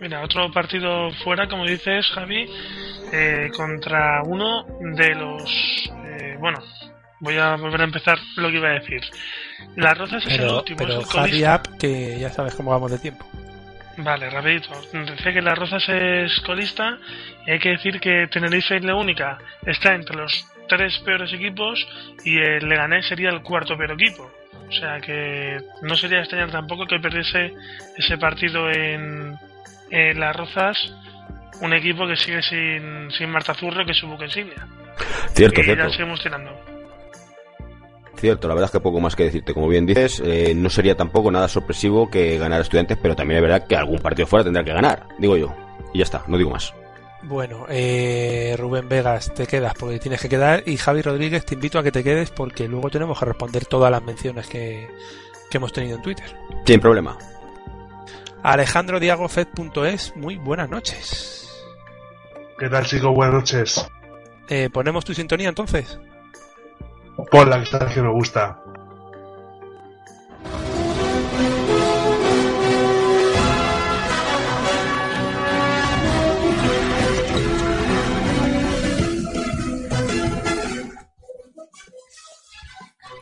[0.00, 2.46] Mira, otro partido fuera, como dices, Javi,
[3.12, 4.64] eh, contra uno
[4.96, 5.90] de los.
[6.20, 6.58] eh, bueno,
[7.20, 9.00] voy a volver a empezar lo que iba a decir.
[9.76, 11.44] Las Rozas es el último, pero es el.
[11.44, 13.26] Up, que ya sabes cómo vamos de tiempo.
[13.96, 14.70] Vale, rapidito.
[14.92, 16.98] Dice que Las Rozas es colista
[17.46, 19.38] y hay que decir que Tenerife es la única.
[19.64, 21.86] Está entre los tres peores equipos
[22.24, 24.30] y el Leganés sería el cuarto peor equipo.
[24.68, 27.52] O sea que no sería extrañar tampoco que perdiese
[27.96, 29.38] ese partido en,
[29.90, 30.76] en Las Rozas
[31.60, 34.66] un equipo que sigue sin, sin Marta Zurro, que es su buque insignia.
[35.34, 35.84] Cierto, y cierto.
[35.84, 36.73] ya seguimos tirando.
[38.24, 39.52] Cierto, la verdad es que poco más que decirte.
[39.52, 43.42] Como bien dices, eh, no sería tampoco nada sorpresivo que ganara estudiantes, pero también es
[43.42, 45.54] verdad que algún partido fuera tendrá que ganar, digo yo.
[45.92, 46.72] Y ya está, no digo más.
[47.24, 51.78] Bueno, eh, Rubén Vegas, te quedas porque tienes que quedar y Javi Rodríguez, te invito
[51.78, 54.88] a que te quedes porque luego tenemos que responder todas las menciones que,
[55.50, 56.34] que hemos tenido en Twitter.
[56.64, 57.18] Sin problema.
[58.42, 61.46] Alejandro Diago Fed.es, muy buenas noches.
[62.58, 63.14] ¿Qué tal, chicos?
[63.14, 63.86] Buenas noches.
[64.48, 65.98] Eh, ¿Ponemos tu sintonía entonces?
[67.30, 68.58] Por la que está que me gusta.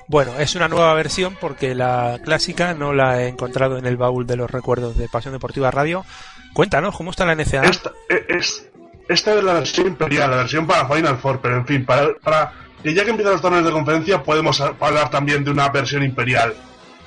[0.08, 4.26] Bueno, es una nueva versión porque la clásica no la he encontrado en el baúl
[4.26, 6.04] de los recuerdos de Pasión Deportiva Radio.
[6.52, 7.64] Cuéntanos, ¿cómo está la NCAA?
[7.64, 8.68] Esta, e- es,
[9.08, 12.52] esta es la versión imperial, la versión para Final Four, pero en fin, para, para
[12.82, 16.54] que ya que empiezan los torneos de conferencia podemos hablar también de una versión imperial.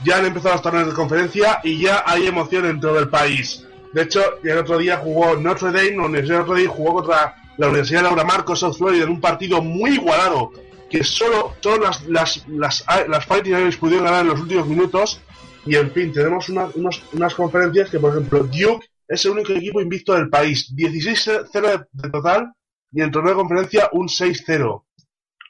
[0.03, 3.65] Ya han empezado los torneos de conferencia y ya hay emoción en todo el país.
[3.93, 7.35] De hecho, el otro día jugó Notre Dame, la Universidad de Notre Dame jugó contra
[7.57, 10.51] la Universidad de Laura Marcos, South Florida, en un partido muy igualado,
[10.89, 15.21] que solo todas las, las, las, Fighting Irish pudieron ganar en los últimos minutos.
[15.65, 19.53] Y en fin, tenemos una- unos- unas conferencias que, por ejemplo, Duke es el único
[19.53, 20.71] equipo invicto del país.
[20.75, 22.51] 16-0 de, de total
[22.91, 24.83] y en torneo de conferencia un 6-0.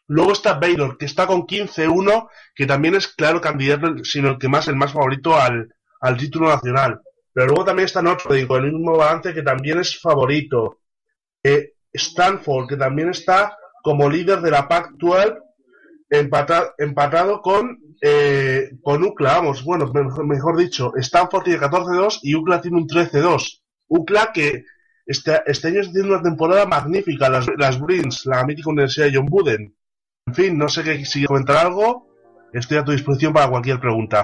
[0.07, 4.47] Luego está Baylor, que está con 15-1, que también es claro candidato, sino el que
[4.47, 7.01] más, el más favorito al, al título nacional.
[7.33, 10.79] Pero luego también está Notre con el mismo balance, que también es favorito.
[11.43, 15.37] Eh, Stanford, que también está como líder de la Pac-12,
[16.09, 22.35] empata- empatado con, eh, con UCLA, vamos, bueno, mejor, mejor dicho, Stanford tiene 14-2 y
[22.35, 23.61] UCLA tiene un 13-2.
[23.87, 24.63] UCLA que
[25.05, 29.15] este, este año está haciendo una temporada magnífica, las, las Bruins, la mítica Universidad de
[29.17, 29.75] John Wooden.
[30.27, 32.07] En fin, no sé qué, si comentar algo,
[32.51, 34.23] estoy a tu disposición para cualquier pregunta.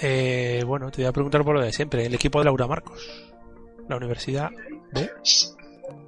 [0.00, 2.06] Eh, bueno, te voy a preguntar por lo de siempre.
[2.06, 3.30] El equipo de Laura Marcos,
[3.88, 4.50] la universidad
[4.92, 5.10] de...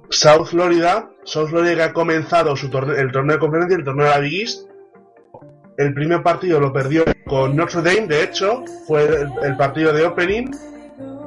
[0.09, 4.07] South Florida, South Florida que ha comenzado su torneo, el torneo de conferencia, el torneo
[4.07, 4.67] de la Big East.
[5.77, 10.03] El primer partido lo perdió con Notre Dame, de hecho, fue el, el partido de
[10.03, 10.51] opening.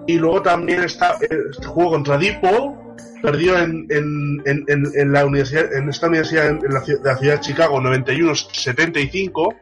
[0.09, 1.29] Y luego también está, eh,
[1.65, 2.86] jugó contra DePaul,
[3.23, 7.35] perdió en, en, en, en- la universidad, en esta universidad en, la, de la ciudad
[7.35, 9.55] de Chicago 91-75,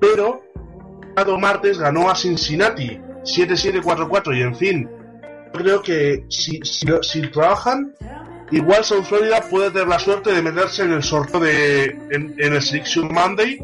[0.00, 0.42] pero
[1.14, 4.90] pasado martes ganó a Cincinnati 7-7-4-4 y en fin,
[5.52, 7.94] creo que si, si, si trabajan,
[8.50, 12.54] igual South Florida puede tener la suerte de meterse en el sorteo de en, en
[12.54, 13.58] el Selection Monday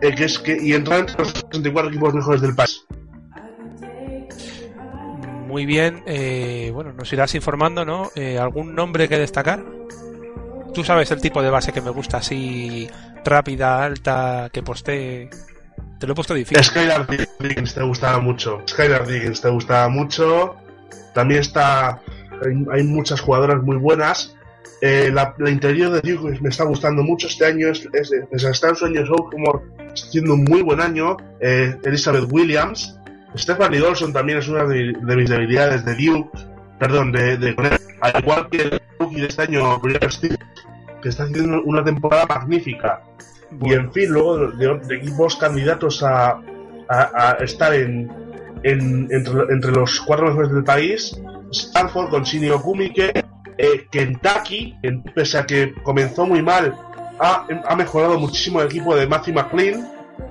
[0.00, 2.84] eh, que es que y entrar entre los 64 equipos mejores del país.
[5.48, 8.10] Muy bien, eh, bueno, nos irás informando, ¿no?
[8.14, 9.64] Eh, ¿Algún nombre que destacar?
[10.74, 12.86] Tú sabes el tipo de base que me gusta, así
[13.24, 15.30] rápida, alta, que postee.
[15.98, 16.62] Te lo he puesto difícil.
[16.62, 17.06] Skylar
[17.40, 18.62] Diggins te gustaba mucho.
[18.68, 20.54] Skylar Diggins te gustaba mucho.
[21.14, 22.02] También está.
[22.44, 24.36] Hay, hay muchas jugadoras muy buenas.
[24.80, 27.68] Eh, la, interior de Duke me está gustando mucho este año.
[27.68, 29.60] Es, es, es, está en su año sophomore,
[29.94, 31.16] está haciendo un muy buen año.
[31.40, 32.97] Eh, Elizabeth Williams.
[33.38, 36.30] Stephanie Dolson también es una de, de mis debilidades de Duke.
[36.78, 37.54] Perdón, de, de
[38.00, 39.80] Al igual que el rookie de este año,
[40.10, 40.38] Stevens,
[41.02, 43.02] que está haciendo una temporada magnífica.
[43.62, 46.40] Y en fin, luego de, de equipos candidatos a,
[46.88, 48.10] a, a estar en,
[48.62, 51.20] en- entre, entre los cuatro mejores del país,
[51.50, 53.24] Stanford con Shinio Kumike,
[53.56, 56.74] eh, Kentucky, en- pese a que comenzó muy mal,
[57.18, 59.88] ha, ha mejorado muchísimo el equipo de Matthew McLean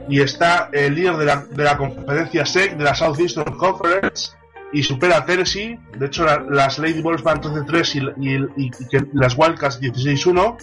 [0.09, 4.31] y está el líder de la, de la conferencia SEC, de la Southeastern Conference,
[4.73, 5.79] y supera a Tennessee.
[5.97, 9.79] De hecho, la- las Lady Bulls van 13-3 y, y- y- y que las Wildcats
[9.81, 10.57] 16-1.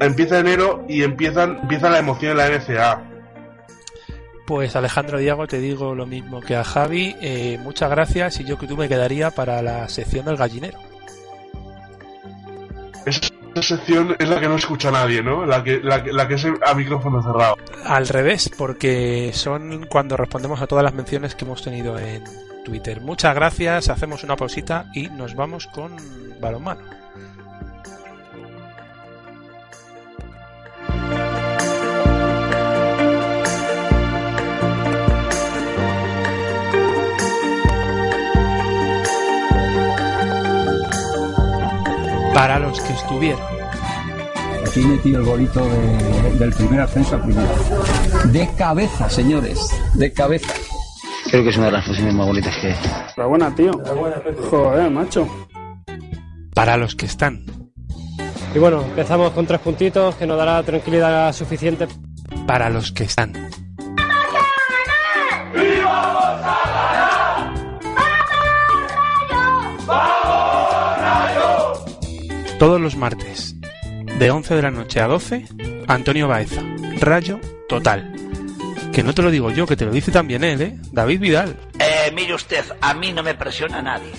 [0.00, 3.06] Empieza enero y empiezan, empieza la emoción en la NCAA.
[4.46, 7.14] Pues Alejandro Diago, te digo lo mismo que a Javi.
[7.20, 10.78] eh, muchas gracias y yo que tú me quedaría para la sección del gallinero.
[13.06, 13.20] Esa
[13.70, 15.46] sección es la que no escucha nadie, ¿no?
[15.46, 17.56] La que, la, la que es a micrófono cerrado.
[17.84, 22.24] Al revés, porque son cuando respondemos a todas las menciones que hemos tenido en
[22.64, 23.00] Twitter.
[23.00, 25.96] Muchas gracias, hacemos una pausita y nos vamos con
[26.40, 26.82] balonmano.
[42.34, 43.59] Para los que estuvieron.
[44.70, 47.48] Aquí metido el golito de- del primer ascenso a primera.
[48.26, 50.52] De cabeza, señores, de cabeza.
[51.28, 52.74] Creo que es una de las fusiones más bonitas que
[53.16, 53.72] La buena, tío.
[54.48, 55.26] Joder, macho.
[56.54, 57.44] Para los que están.
[58.54, 61.88] Y bueno, empezamos con tres puntitos que nos dará tranquilidad suficiente.
[62.46, 63.32] Para los que están.
[72.58, 73.49] Todos los martes,
[74.20, 75.46] de 11 de la noche a 12,
[75.88, 76.60] Antonio Baeza,
[77.00, 77.40] Rayo
[77.70, 78.12] Total.
[78.92, 80.76] Que no te lo digo yo, que te lo dice también él, ¿eh?
[80.92, 81.56] David Vidal.
[81.78, 84.12] Eh, mire usted, a mí no me presiona nadie.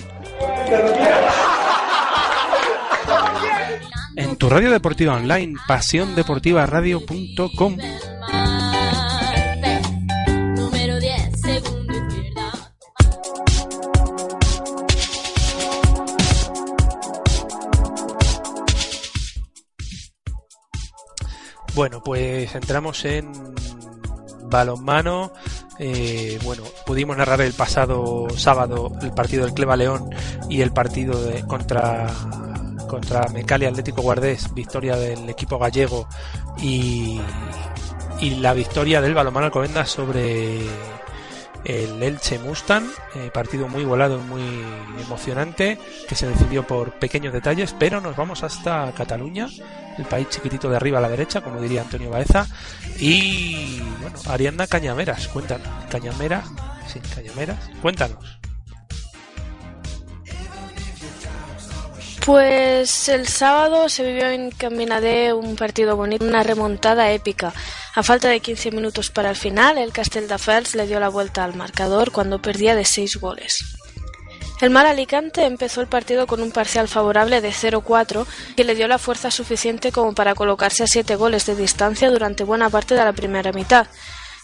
[4.16, 7.76] En tu radio deportiva online, pasiondeportivaradio.com.
[21.74, 23.32] Bueno, pues entramos en
[24.44, 25.32] balonmano.
[25.78, 30.10] Eh, bueno, pudimos narrar el pasado sábado el partido del Cleva León
[30.50, 32.08] y el partido de, contra
[32.88, 36.06] contra Mecali Atlético Guardés, victoria del equipo gallego
[36.58, 37.18] y,
[38.20, 40.60] y la victoria del balonmano Alcobendas sobre
[41.64, 42.84] el Elche Mustang,
[43.14, 44.42] eh, partido muy volado, muy
[45.00, 49.48] emocionante, que se decidió por pequeños detalles, pero nos vamos hasta Cataluña,
[49.98, 52.46] el país chiquitito de arriba a la derecha, como diría Antonio Baeza,
[52.98, 56.44] y bueno, Arianda Cañameras, cuéntanos, Cañameras,
[56.86, 58.18] sí, Cañameras, cuéntanos.
[62.24, 67.52] Pues el sábado se vivió en Caminadé un partido bonito, una remontada épica.
[67.96, 71.56] A falta de 15 minutos para el final, el Castelldefels le dio la vuelta al
[71.56, 73.64] marcador cuando perdía de 6 goles.
[74.60, 78.86] El Mar Alicante empezó el partido con un parcial favorable de 0-4 que le dio
[78.86, 83.04] la fuerza suficiente como para colocarse a 7 goles de distancia durante buena parte de
[83.04, 83.88] la primera mitad.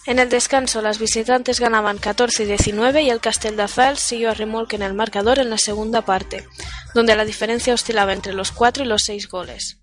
[0.09, 4.76] En el descanso, las visitantes ganaban 14 y 19 y el Castelldefels siguió a remolque
[4.76, 6.48] en el marcador en la segunda parte,
[6.94, 9.76] donde la diferencia oscilaba entre los 4 y los 6 goles.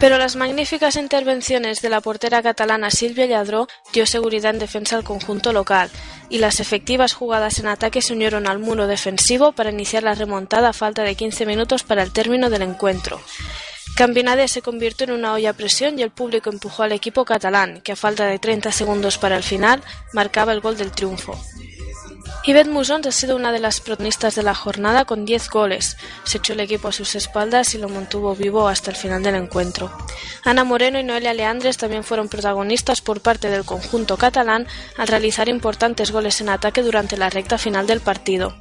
[0.00, 5.04] Pero las magníficas intervenciones de la portera catalana Silvia Lladró dio seguridad en defensa al
[5.04, 5.88] conjunto local,
[6.28, 10.70] y las efectivas jugadas en ataque se unieron al muro defensivo para iniciar la remontada
[10.70, 13.20] a falta de 15 minutos para el término del encuentro.
[13.96, 17.80] Campinade se convirtió en una olla a presión y el público empujó al equipo catalán,
[17.82, 19.82] que a falta de 30 segundos para el final
[20.12, 21.38] marcaba el gol del triunfo.
[22.42, 25.98] Yvette Musons ha sido una de las protagonistas de la jornada con 10 goles.
[26.24, 29.34] Se echó el equipo a sus espaldas y lo mantuvo vivo hasta el final del
[29.34, 29.92] encuentro.
[30.44, 34.66] Ana Moreno y Noelia Leandres también fueron protagonistas por parte del conjunto catalán
[34.96, 38.56] al realizar importantes goles en ataque durante la recta final del partido.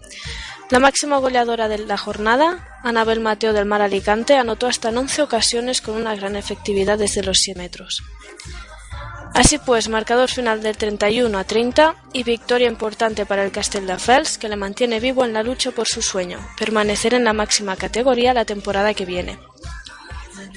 [0.70, 5.24] La máxima goleadora de la jornada, Anabel Mateo del Mar Alicante, anotó hasta en 11
[5.24, 8.04] ocasiones con una gran efectividad desde los 100 metros.
[9.34, 14.50] Así pues, marcador final del 31 a 30 y victoria importante para el Castelldefels que
[14.50, 18.46] le mantiene vivo en la lucha por su sueño, permanecer en la máxima categoría la
[18.46, 19.40] temporada que viene.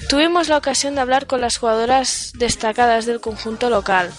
[0.09, 4.11] Tuvimos la ocasión de hablar con las jugadoras destacadas del conjunto local,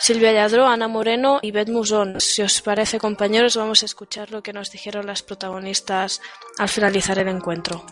[0.00, 2.20] Silvia Lladró, Ana Moreno y Beth Musón.
[2.20, 6.20] Si os parece, compañeros, vamos a escuchar lo que nos dijeron las protagonistas
[6.58, 7.84] al finalizar el encuentro.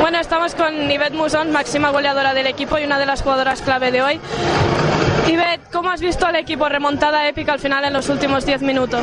[0.00, 3.90] Bueno, estamos con Yvette Musón, máxima goleadora del equipo y una de las jugadoras clave
[3.90, 4.20] de hoy.
[5.26, 9.00] Yvette, ¿cómo has visto al equipo remontada épica al final en los últimos 10 minutos?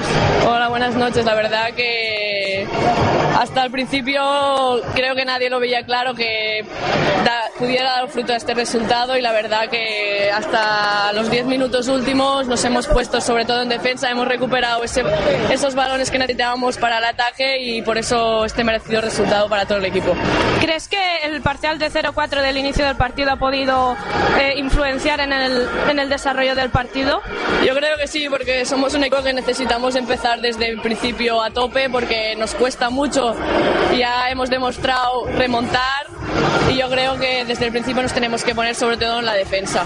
[0.48, 1.24] Hola, buenas noches.
[1.26, 2.68] La verdad que
[3.40, 4.22] hasta el principio
[4.94, 6.66] creo que nadie lo veía claro que
[7.26, 11.88] da- pudiera dar fruto a este resultado y la verdad que hasta los 10 minutos
[11.90, 15.04] últimos nos hemos puesto sobre todo en defensa, hemos recuperado ese-
[15.52, 19.78] esos balones que necesitábamos para el ataque y por eso este merecido resultado para todo
[19.78, 20.16] el equipo.
[20.62, 23.96] ¿Crees que el parcial de 0-4 del inicio del partido ha podido
[24.40, 27.22] eh, influenciar en el, en el desarrollo del partido?
[27.66, 31.50] Yo creo que sí, porque somos un equipo que necesitamos empezar desde el principio a
[31.52, 33.36] tope porque nos cuesta mucho.
[33.98, 36.08] Ya hemos demostrado remontar
[36.72, 39.34] y yo creo que desde el principio nos tenemos que poner sobre todo en la
[39.34, 39.84] defensa.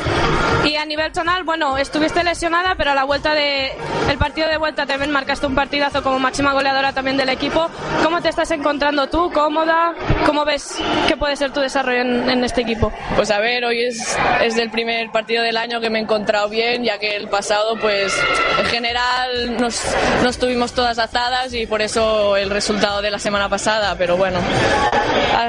[0.64, 3.72] Y a nivel tonal, bueno, estuviste lesionada, pero a la vuelta de
[4.10, 7.70] el partido de vuelta también marcaste un partidazo como máxima goleadora también del equipo.
[8.04, 9.32] ¿Cómo te estás encontrando tú?
[9.32, 9.94] ¿Cómoda?
[10.26, 10.78] ¿Cómo ves
[11.08, 12.92] que puede ser tu desarrollo en, en este equipo?
[13.16, 16.50] Pues a ver, hoy es, es el primer partido del año que me he encontrado
[16.50, 18.14] bien, ya que el pasado, pues
[18.60, 19.82] en general nos,
[20.24, 24.40] nos tuvimos todas azadas y por eso el resultado de la semana pasada, pero bueno,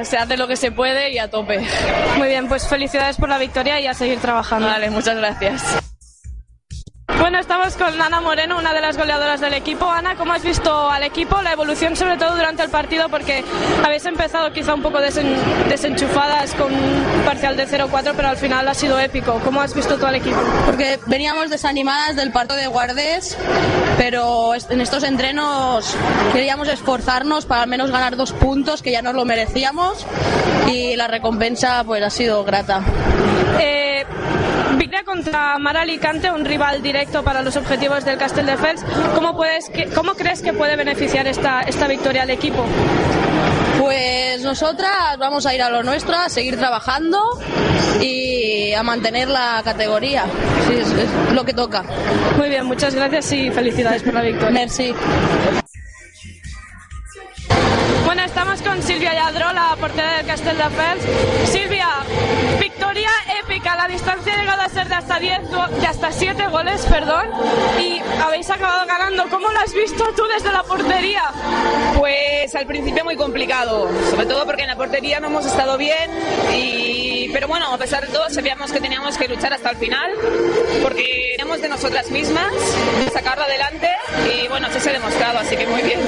[0.03, 1.61] se hace lo que se puede y a tope.
[2.17, 4.67] Muy bien, pues felicidades por la victoria y a seguir trabajando.
[4.67, 5.94] Vale, muchas gracias.
[7.25, 9.91] Bueno, estamos con Ana Moreno, una de las goleadoras del equipo.
[9.91, 11.41] Ana, ¿cómo has visto al equipo?
[11.41, 13.43] La evolución sobre todo durante el partido porque
[13.83, 15.35] habéis empezado quizá un poco desen-
[15.71, 19.41] desenchufadas con un parcial de 0-4, pero al final ha sido épico.
[19.43, 20.37] ¿Cómo has visto tú al equipo?
[20.67, 23.39] Porque veníamos desanimadas del parto de Guardés,
[23.97, 25.97] pero en estos entrenos
[26.35, 30.05] queríamos esforzarnos para al menos ganar dos puntos, que ya nos lo merecíamos,
[30.71, 32.83] y la recompensa pues ha sido grata.
[33.61, 34.05] Eh,
[34.79, 38.85] victoria contra Mar Alicante, un rival directo para los objetivos del Castelldefels.
[39.15, 42.65] ¿Cómo, puedes, ¿Cómo crees que puede beneficiar esta, esta victoria al equipo?
[43.79, 47.21] Pues nosotras vamos a ir a lo nuestro, a seguir trabajando
[48.01, 50.25] y a mantener la categoría.
[50.69, 51.85] Sí, es, es lo que toca.
[52.37, 54.51] Muy bien, muchas gracias y felicidades por la victoria.
[54.51, 54.95] Merci.
[58.05, 61.03] Bueno, estamos con Silvia Lladró, la portera del Castelldefels.
[61.51, 61.89] Silvia,
[62.61, 63.11] victoria
[63.65, 63.77] épica.
[63.77, 67.29] La distancia ha llegado a ser de hasta 10, go- de hasta 7 goles, perdón.
[67.81, 69.25] Y habéis acabado ganando.
[69.31, 71.23] ¿Cómo lo has visto tú desde la portería?
[71.99, 76.11] Pues al principio muy complicado, sobre todo porque en la portería no hemos estado bien
[76.55, 80.11] y pero bueno, a pesar de todo sabíamos que teníamos que luchar hasta el final
[80.83, 82.53] porque teníamos de nosotras mismas
[83.13, 83.89] sacarlo adelante
[84.27, 86.01] y bueno, se ha demostrado, así que muy bien.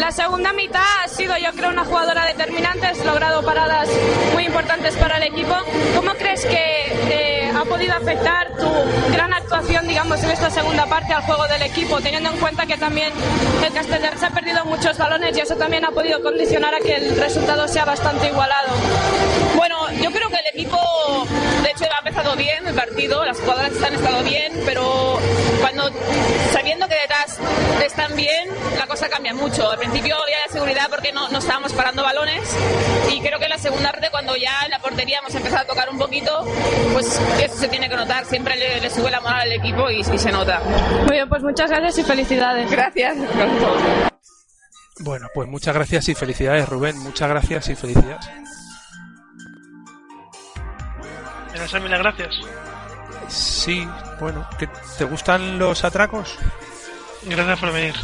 [0.00, 2.86] La segunda mitad ha sido, yo creo, una jugadora determinante.
[2.86, 3.88] Has logrado paradas
[4.34, 5.54] muy importantes para el equipo.
[5.94, 8.68] ¿Cómo crees que eh, ha podido afectar tu
[9.12, 12.76] gran actuación, digamos, en esta segunda parte al juego del equipo, teniendo en cuenta que
[12.76, 13.12] también
[13.64, 17.16] el Castelldefels ha perdido muchos balones y eso también ha podido condicionar a que el
[17.16, 18.68] resultado sea bastante igualado?
[19.56, 20.78] Bueno, yo creo que el equipo,
[21.62, 25.18] de hecho, ha empezado bien el partido, las jugadoras han estado bien, pero
[25.60, 25.90] cuando
[26.52, 27.38] sabiendo que detrás
[27.84, 29.70] están bien, la cosa cambia mucho.
[29.70, 32.56] Al principio había seguridad porque no, no estábamos parando balones
[33.10, 35.66] y creo que en la segunda parte, cuando ya en la portería hemos empezado a
[35.66, 36.44] tocar un poquito,
[36.92, 38.24] pues eso se tiene que notar.
[38.24, 40.60] Siempre le, le sube la moral al equipo y, y se nota.
[41.02, 42.70] Muy bien, pues muchas gracias y felicidades.
[42.70, 43.16] Gracias.
[45.00, 46.98] Bueno, pues muchas gracias y felicidades, Rubén.
[46.98, 48.26] Muchas gracias y felicidades.
[51.52, 52.34] Gracias a mí las gracias.
[53.28, 53.86] Sí,
[54.20, 54.68] bueno, ¿qué-
[54.98, 56.38] ¿te gustan los atracos?
[57.26, 57.94] Gracias por venir.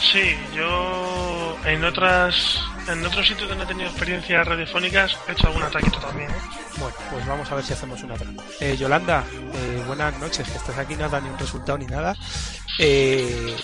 [0.00, 5.62] Sí, yo en otras en otros sitios donde he tenido experiencias radiofónicas he hecho algún
[5.62, 6.30] ataquito también.
[6.30, 6.34] ¿eh?
[6.78, 8.44] Bueno, pues vamos a ver si hacemos un atraco.
[8.60, 9.24] Eh, Yolanda,
[9.54, 12.16] eh, buenas noches, que estás aquí, no has dado ni un resultado ni nada.
[12.78, 13.56] Eh,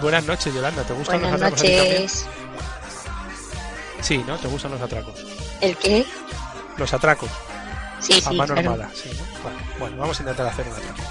[0.00, 1.94] buenas noches, Yolanda, ¿te gustan Buenas los atracos a ti también?
[2.02, 2.26] noches.
[4.00, 4.38] Sí, ¿no?
[4.38, 5.14] ¿Te gustan los atracos?
[5.60, 6.06] ¿El qué?
[6.76, 7.28] Los atracos.
[7.98, 8.70] Sí, A sí, mano claro.
[8.70, 9.42] armada, sí, ¿no?
[9.42, 11.02] Vale, bueno, vamos a intentar hacer un atraco.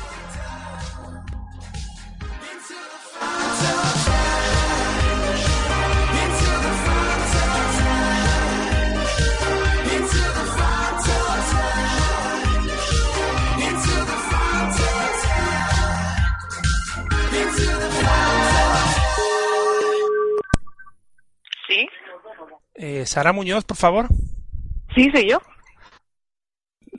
[23.07, 24.07] Sara Muñoz, por favor.
[24.95, 25.39] sí, soy yo.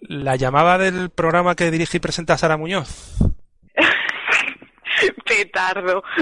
[0.02, 3.16] La llamada del programa que dirige y presenta Sara Muñoz.
[5.24, 6.02] Petardo.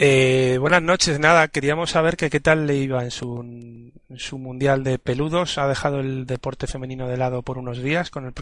[0.00, 4.38] Eh, buenas noches, nada, queríamos saber que qué tal le iba en su, en su
[4.38, 5.58] mundial de peludos.
[5.58, 8.32] Ha dejado el deporte femenino de lado por unos días con el,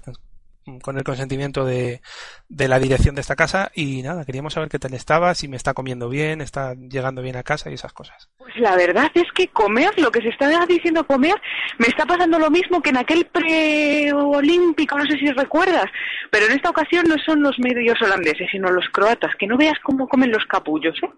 [0.82, 2.00] con el consentimiento de,
[2.48, 5.56] de la dirección de esta casa y nada, queríamos saber qué tal estaba, si me
[5.56, 8.28] está comiendo bien, está llegando bien a casa y esas cosas.
[8.36, 11.34] Pues la verdad es que comer, lo que se está diciendo comer,
[11.78, 15.86] me está pasando lo mismo que en aquel preolímpico, no sé si recuerdas,
[16.30, 19.78] pero en esta ocasión no son los medios holandeses, sino los croatas, que no veas
[19.82, 21.10] cómo comen los capullos, ¿eh?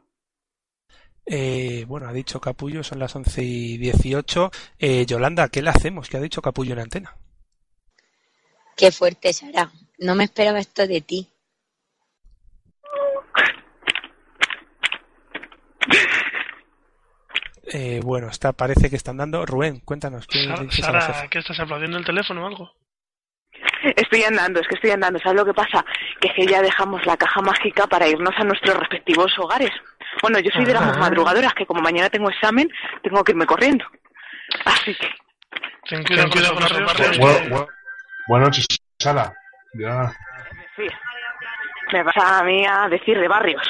[1.31, 4.51] Eh, bueno, ha dicho Capullo, son las 11 y 18.
[4.79, 6.09] Eh, Yolanda, ¿qué le hacemos?
[6.09, 7.19] ¿Qué ha dicho Capullo en antena?
[8.79, 9.71] Qué fuerte, Sara.
[9.99, 11.29] No me esperaba esto de ti.
[17.71, 19.45] Eh, bueno, está, parece que están dando.
[19.45, 20.27] Rubén, cuéntanos.
[20.27, 21.13] ¿qué Sara, jefa?
[21.13, 22.73] Sara, ¿qué estás aplaudiendo el teléfono o algo?
[23.97, 25.19] Estoy andando, es que estoy andando.
[25.19, 25.85] ¿Sabes lo que pasa?
[26.21, 29.71] Que es que ya dejamos la caja mágica para irnos a nuestros respectivos hogares.
[30.23, 30.99] Bueno, yo soy de las Ah.
[30.99, 32.71] madrugadoras, que como mañana tengo examen,
[33.03, 33.85] tengo que irme corriendo.
[34.65, 35.09] Así que...
[35.89, 37.69] Ten cuidado, con los barrios.
[38.29, 38.67] Buenas noches,
[38.99, 39.33] Sara.
[39.75, 40.13] Ya.
[40.77, 40.87] Sí.
[41.93, 43.63] Me vas a mí a decir de barrios.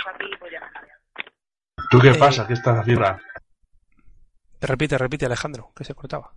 [1.90, 2.46] ¿Tú qué Eh, pasa?
[2.46, 3.16] ¿Qué estás haciendo?
[4.60, 6.32] Repite, repite, Alejandro, que se cortaba.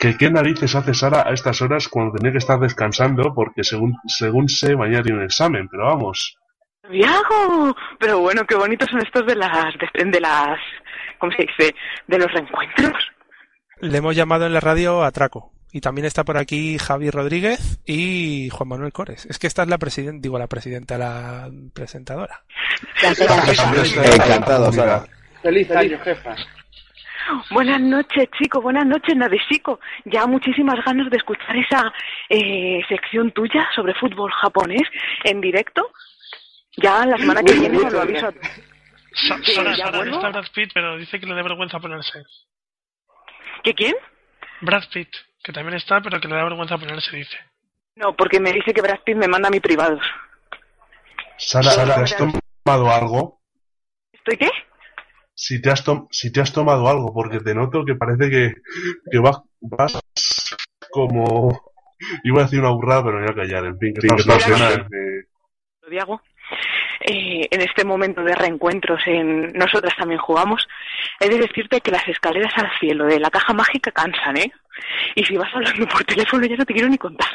[0.00, 3.32] ¿Que ¿Qué narices hace Sara a estas horas cuando tenía que estar descansando?
[3.34, 6.36] Porque según, según sé, mañana tiene un examen, pero vamos.
[6.88, 7.74] ¡Viago!
[7.98, 9.74] Pero bueno, qué bonitos son estos de las...
[9.94, 10.58] De, de las...
[11.18, 11.74] ¿Cómo se dice?
[12.06, 13.10] De los reencuentros.
[13.80, 15.52] Le hemos llamado en la radio a Traco.
[15.72, 19.26] Y también está por aquí Javi Rodríguez y Juan Manuel Cores.
[19.26, 22.42] Es que esta es la presidenta, digo la presidenta, la presentadora.
[23.02, 25.04] Encantado, Sara.
[25.42, 26.34] Feliz año, jefa.
[27.50, 28.62] Buenas noches, chicos.
[28.62, 29.80] Buenas noches, Nadesico.
[30.06, 31.92] Ya muchísimas ganas de escuchar esa
[32.28, 34.88] eh, sección tuya sobre fútbol japonés
[35.24, 35.90] en directo.
[36.76, 38.32] Ya la semana que viene lo aviso.
[39.12, 42.22] Sara, Sara, está Brad Pitt, pero dice que le da vergüenza ponerse.
[43.64, 43.94] ¿Que quién?
[44.60, 45.08] Brad Pitt,
[45.42, 47.36] que también está, pero que le da vergüenza ponerse, dice.
[47.96, 50.02] No, porque me dice que Brad Pitt me manda a mi privados.
[51.36, 53.40] Sara, Sara, ¿te has tomado algo?
[54.12, 54.50] ¿Estoy qué?
[55.34, 58.54] Si te has, tom- si te has tomado algo, porque te noto que parece que,
[59.10, 60.00] que vas, vas
[60.90, 61.72] como...
[62.22, 63.64] Iba a decir una burrada, pero me voy a callar.
[63.64, 65.26] En fin, que eh,
[65.82, 66.22] Lo Diago.
[67.00, 70.66] Eh, en este momento de reencuentros en nosotras también jugamos,
[71.20, 74.52] he de decirte que las escaleras al cielo de la caja mágica cansan, ¿eh?
[75.14, 77.28] Y si vas hablando por teléfono ya no te quiero ni contar.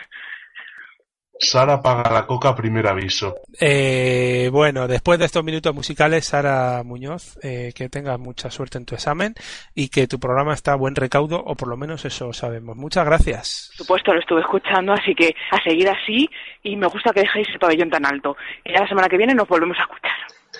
[1.43, 3.35] Sara paga la coca, primer aviso.
[3.59, 8.85] Eh, bueno, después de estos minutos musicales, Sara Muñoz, eh, que tengas mucha suerte en
[8.85, 9.35] tu examen
[9.75, 12.75] y que tu programa está a buen recaudo, o por lo menos eso sabemos.
[12.75, 13.69] Muchas gracias.
[13.77, 16.29] Por supuesto, lo estuve escuchando, así que a seguir así
[16.63, 18.35] y me gusta que dejéis el pabellón tan alto.
[18.63, 20.11] Y ya la semana que viene nos volvemos a escuchar.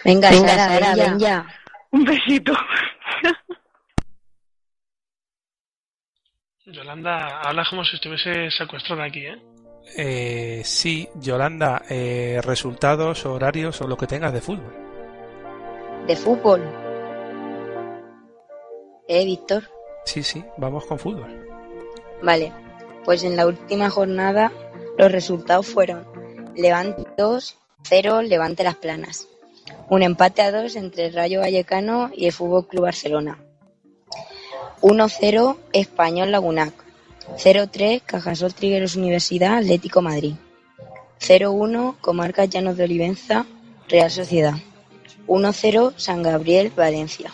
[0.03, 1.45] Venga, Venga, Sara, Sara, ven ya.
[1.91, 2.53] Un besito.
[6.65, 9.38] Yolanda, habla como si estuviese secuestrada aquí, ¿eh?
[9.97, 14.73] Eh, sí, Yolanda, eh, resultados, horarios o lo que tengas de fútbol.
[16.07, 16.61] De fútbol.
[19.07, 19.63] ¿Eh, Víctor?
[20.05, 21.47] Sí, sí, vamos con fútbol.
[22.21, 22.51] Vale.
[23.05, 24.51] Pues en la última jornada
[24.97, 26.05] los resultados fueron
[26.55, 29.27] Levante 2, 0, Levante Las Planas.
[29.89, 33.39] Un empate a 2 entre el Rayo Vallecano y el Fútbol Club Barcelona.
[34.81, 36.73] 1-0 Español Lagunac.
[37.38, 40.34] 0-3 Cajasol Trigueros Universidad Atlético Madrid.
[41.19, 43.45] 0-1 Comarcas Llanos de Olivenza
[43.88, 44.55] Real Sociedad.
[45.28, 47.34] 1-0 San Gabriel Valencia.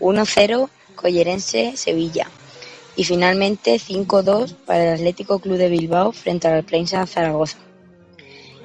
[0.00, 2.28] 1-0 Collerense Sevilla.
[2.96, 7.58] Y finalmente 5-2 para el Atlético Club de Bilbao frente al Prensa Zaragoza.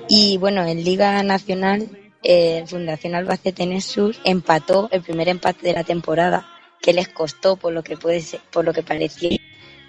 [0.08, 1.89] Y bueno, en Liga Nacional,
[2.24, 6.47] eh, Fundación Albacete Nexus empató el primer empate de la temporada,
[6.82, 9.38] que les costó por lo que puede ser, por lo que parecía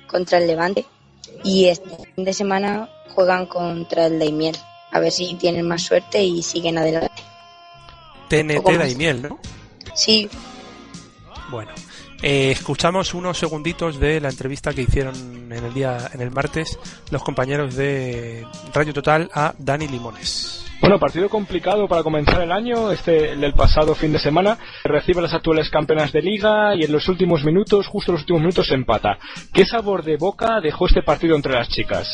[0.07, 0.85] contra el Levante.
[1.43, 4.57] Y este fin de semana juegan contra el Daimiel.
[4.93, 7.23] A ver si tienen más suerte y siguen adelante.
[8.29, 8.79] TNT.
[8.79, 9.39] Daimiel, ¿no?
[9.95, 10.29] Sí,
[11.51, 11.71] Bueno,
[12.23, 15.15] eh, escuchamos unos segunditos de la entrevista que hicieron
[15.53, 16.79] en el día, en el martes,
[17.11, 20.64] los compañeros de Radio Total a Dani Limones.
[20.85, 24.59] Bueno, partido complicado para comenzar el año, este el del pasado fin de semana.
[24.85, 28.21] Recibe a las actuales campeonas de liga y en los últimos minutos, justo en los
[28.25, 29.17] últimos minutos, empata.
[29.55, 32.07] ¿Qué sabor de boca dejó este partido entre las chicas?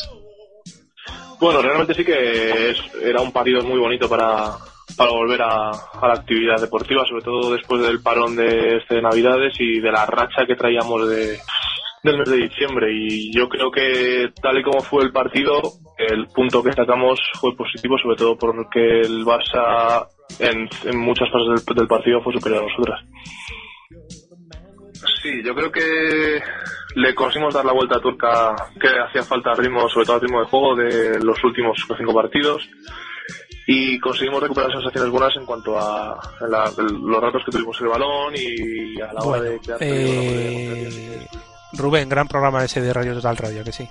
[1.41, 4.55] Bueno, realmente sí que es- era un partido muy bonito para,
[4.95, 9.01] para volver a, a la actividad deportiva, sobre todo después del parón de, este de
[9.01, 11.37] Navidades y de la racha que traíamos de,
[12.03, 12.87] del mes de diciembre.
[12.91, 15.61] Y yo creo que tal y como fue el partido,
[15.97, 20.07] el punto que sacamos fue positivo, sobre todo porque el Barça
[20.39, 22.99] en, en muchas fases del, del partido fue superior a nosotras.
[25.21, 26.39] Sí, yo creo que
[26.95, 30.21] le conseguimos dar la vuelta a Turca que hacía falta al ritmo, sobre todo al
[30.21, 32.67] ritmo de juego de los últimos cinco partidos
[33.67, 38.33] y conseguimos recuperar sensaciones buenas en cuanto a la- los ratos que tuvimos el balón
[38.35, 41.27] y a la hora Bueno, de crear eh,
[41.73, 43.87] Rubén, gran programa ese de Radio Total Radio, que sí.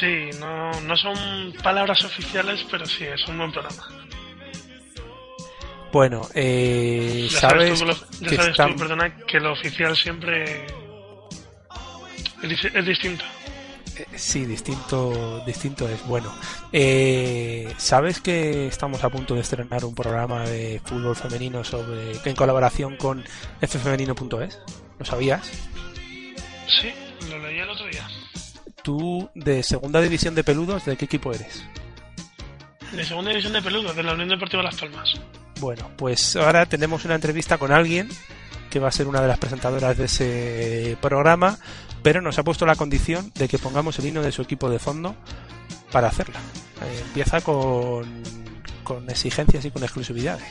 [0.00, 3.82] Sí, no, no son palabras oficiales, pero sí, es un buen programa.
[5.92, 9.52] Bueno, eh, Ya sabes tú, que lo- ya que sabes están- tú, perdona, que lo
[9.52, 10.66] oficial siempre
[12.42, 13.24] es distinto.
[13.96, 16.32] Eh, Sí, distinto, distinto es bueno.
[16.72, 22.36] Eh, ¿Sabes que estamos a punto de estrenar un programa de fútbol femenino sobre en
[22.36, 23.24] colaboración con
[23.60, 24.60] ffemenino.es?
[24.98, 25.50] ¿Lo sabías?
[26.68, 26.92] Sí,
[27.30, 28.06] lo leí el otro día.
[28.82, 31.64] Tú de segunda división de peludos, ¿de qué equipo eres?
[32.92, 35.14] De segunda división de peludo, de la Unión Deportiva Las Palmas.
[35.60, 38.08] Bueno, pues ahora tenemos una entrevista con alguien
[38.70, 41.58] que va a ser una de las presentadoras de ese programa,
[42.02, 44.78] pero nos ha puesto la condición de que pongamos el himno de su equipo de
[44.78, 45.16] fondo
[45.90, 46.38] para hacerla.
[46.38, 48.22] Eh, empieza con,
[48.84, 50.48] con exigencias y con exclusividades.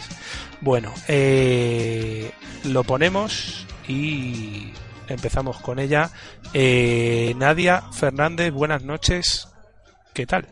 [0.61, 2.31] Bueno, eh,
[2.65, 4.71] lo ponemos y
[5.07, 6.09] empezamos con ella.
[6.53, 9.47] Eh, Nadia Fernández, buenas noches.
[10.13, 10.47] ¿Qué tal?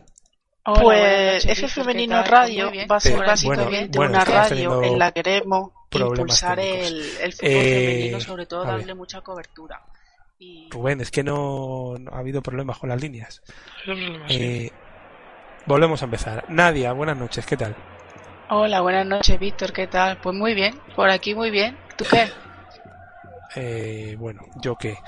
[0.64, 2.22] Hola, pues noches, F Femenino.
[2.24, 6.90] Radio va a ser básicamente bueno, una radio en la que queremos impulsar técnicos.
[6.90, 9.80] el, el fútbol Eh, femenino, sobre todo darle mucha cobertura.
[10.70, 13.42] Rubén, es que no, no ha habido problemas con las líneas.
[14.28, 14.70] Eh,
[15.66, 16.44] volvemos a empezar.
[16.48, 17.74] Nadia, buenas noches, ¿qué tal?
[18.50, 20.18] Hola, buenas noches, Víctor, ¿qué tal?
[20.18, 21.76] Pues muy bien, por aquí muy bien.
[21.96, 22.28] ¿Tú qué?
[23.54, 24.98] Eh, bueno, ¿yo qué?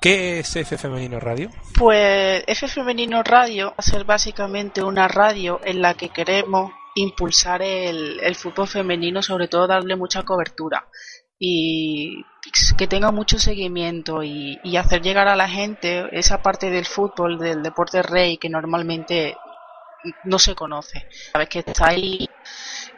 [0.00, 1.50] ¿Qué es F Femenino Radio?
[1.76, 7.62] Pues F Femenino Radio va a ser básicamente una radio en la que queremos impulsar
[7.62, 10.86] el, fútbol femenino, sobre todo darle mucha cobertura
[11.38, 12.24] y
[12.76, 17.38] que tenga mucho seguimiento y, y hacer llegar a la gente esa parte del fútbol,
[17.38, 19.36] del deporte rey que normalmente
[20.24, 21.06] no se conoce.
[21.32, 22.28] Sabes que está ahí.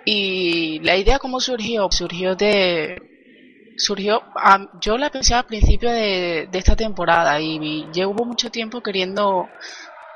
[0.05, 3.10] Y la idea cómo surgió, surgió de
[3.81, 4.23] surgió,
[4.81, 9.49] yo la pensé al principio de, de esta temporada y llevo mucho tiempo queriendo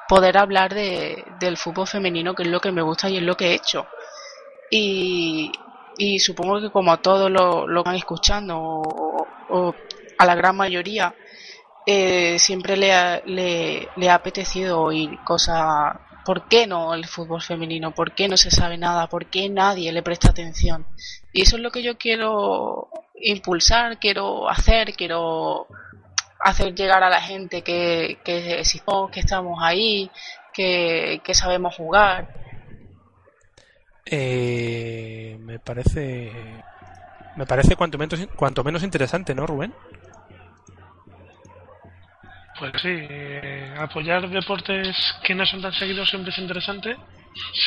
[0.09, 3.37] poder hablar de, del fútbol femenino, que es lo que me gusta y es lo
[3.37, 3.87] que he hecho.
[4.71, 5.51] Y,
[5.97, 9.75] y supongo que como a todos lo, lo van escuchando, o, o
[10.19, 11.15] a la gran mayoría,
[11.87, 15.97] eh, siempre le ha, le, le ha apetecido oír cosas.
[16.25, 17.93] ¿Por qué no el fútbol femenino?
[17.93, 19.09] ¿Por qué no se sabe nada?
[19.09, 20.87] ¿Por qué nadie le presta atención?
[21.33, 22.89] Y eso es lo que yo quiero
[23.21, 25.67] impulsar, quiero hacer, quiero
[26.41, 30.11] hacer llegar a la gente que, que existimos, que estamos ahí,
[30.53, 32.29] que, que sabemos jugar.
[34.07, 36.33] Eh, me parece.
[37.37, 39.75] Me parece cuanto menos, cuanto menos interesante, ¿no, Rubén?
[42.59, 46.97] Pues sí, eh, apoyar deportes que no son tan seguidos siempre es interesante.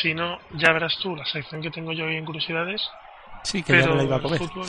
[0.02, 2.82] Si no, ya verás tú la sección que tengo yo hoy en curiosidades.
[3.44, 4.40] Sí, que ya me la iba a comer.
[4.40, 4.68] fútbol-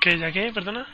[0.00, 0.50] ¿Que ya qué?
[0.52, 0.86] Perdona.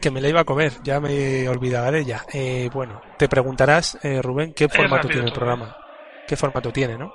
[0.00, 2.22] Que me la iba a comer, ya me olvidaba de ella.
[2.32, 5.34] Eh, bueno, te preguntarás, eh, Rubén, ¿qué formato tiene el todo.
[5.40, 5.76] programa?
[6.26, 7.12] ¿Qué formato tiene, no?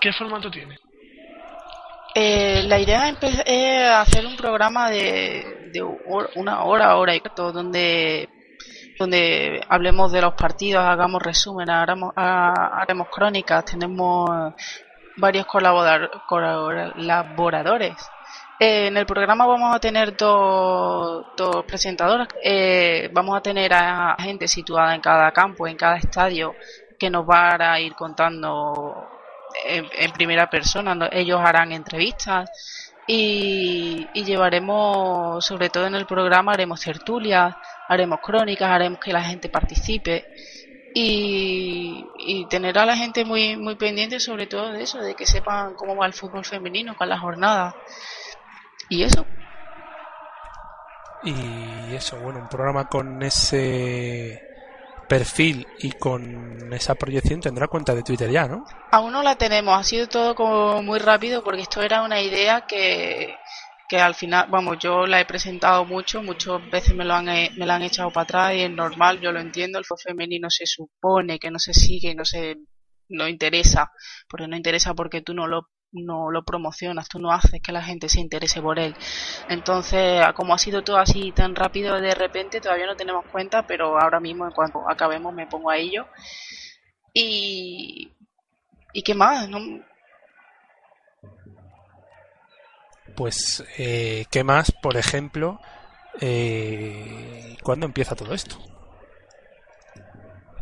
[0.00, 0.76] ¿Qué formato tiene?
[2.14, 8.28] Eh, la idea es hacer un programa de, de una hora, hora y cuarto, donde
[8.98, 14.28] donde hablemos de los partidos, hagamos resumen, hagamos, ha- haremos crónicas, tenemos
[15.16, 17.94] varios colaborador- colaboradores.
[18.60, 22.28] Eh, en el programa vamos a tener dos, dos presentadoras.
[22.42, 26.54] Eh, vamos a tener a gente situada en cada campo, en cada estadio,
[26.98, 29.06] que nos van a ir contando
[29.64, 31.08] en, primera persona.
[31.12, 32.50] Ellos harán entrevistas
[33.06, 37.54] y, y llevaremos, sobre todo en el programa, haremos tertulias,
[37.88, 40.26] haremos crónicas, haremos que la gente participe
[40.94, 45.26] y, y tener a la gente muy, muy pendiente sobre todo de eso, de que
[45.26, 47.74] sepan cómo va el fútbol femenino con la jornada.
[48.88, 49.26] Y eso.
[51.24, 54.48] Y eso, bueno, un programa con ese
[55.08, 58.64] perfil y con esa proyección tendrá cuenta de Twitter ya, ¿no?
[58.92, 62.66] Aún no la tenemos, ha sido todo como muy rápido porque esto era una idea
[62.66, 63.34] que,
[63.88, 67.66] que al final, vamos, yo la he presentado mucho, muchas veces me lo han, me
[67.66, 70.66] la han echado para atrás y es normal, yo lo entiendo, el fútbol femenino se
[70.66, 72.56] supone que no se sigue, no se
[73.08, 73.90] no interesa,
[74.28, 77.82] porque no interesa porque tú no lo no lo promocionas, tú no haces que la
[77.82, 78.94] gente se interese por él.
[79.48, 83.98] Entonces, como ha sido todo así tan rápido de repente, todavía no tenemos cuenta, pero
[83.98, 86.06] ahora mismo en cuanto acabemos me pongo a ello.
[87.14, 88.12] Y
[88.92, 89.48] ¿y qué más?
[89.48, 89.58] No,
[93.18, 94.70] Pues, eh, ¿qué más?
[94.70, 95.60] Por ejemplo,
[96.20, 98.56] eh, ¿cuándo empieza todo esto?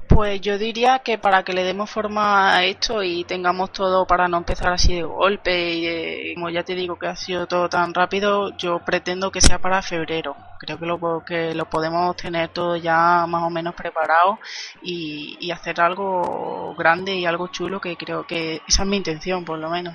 [0.09, 4.27] Pues yo diría que para que le demos forma a esto y tengamos todo para
[4.27, 7.93] no empezar así de golpe y como ya te digo que ha sido todo tan
[7.93, 10.35] rápido, yo pretendo que sea para febrero.
[10.59, 14.39] Creo que lo, que lo podemos tener todo ya más o menos preparado
[14.81, 19.59] y hacer algo grande y algo chulo que creo que esa es mi intención por
[19.59, 19.95] lo menos.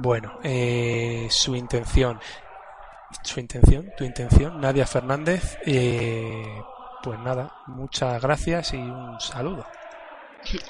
[0.00, 2.20] Bueno, eh, su intención,
[3.22, 6.62] su intención, tu intención, Nadia Fernández, eh,
[7.02, 9.66] pues nada, muchas gracias y un saludo.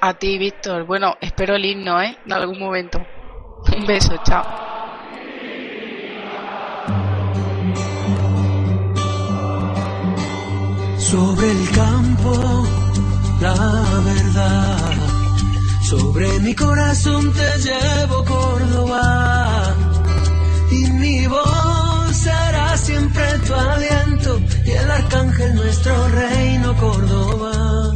[0.00, 0.86] A ti, Víctor.
[0.86, 2.16] Bueno, espero el himno, ¿eh?
[2.24, 3.04] En algún momento.
[3.76, 4.44] Un beso, chao.
[10.96, 12.64] Sobre el campo,
[13.42, 13.54] la
[14.06, 14.77] verdad.
[15.88, 19.74] Sobre mi corazón te llevo Córdoba.
[20.70, 24.38] Y mi voz será siempre tu aliento.
[24.66, 27.94] Y el arcángel nuestro reino Córdoba.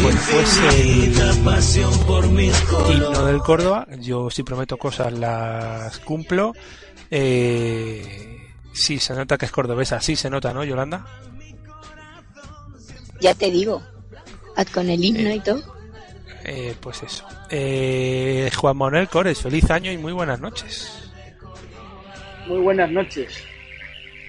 [0.00, 3.86] Pues fuese Infinita el pasión por himno del Córdoba.
[3.98, 6.54] Yo si prometo cosas las cumplo.
[7.10, 10.00] Eh, sí, se nota que es cordobesa.
[10.00, 11.04] Sí, se nota, ¿no, Yolanda?
[13.20, 13.82] Ya te digo.
[14.56, 15.73] Haz con el himno y todo.
[16.44, 17.26] Eh, pues eso.
[17.50, 21.10] Eh, Juan Manuel Cores, feliz año y muy buenas noches.
[22.46, 23.42] Muy buenas noches.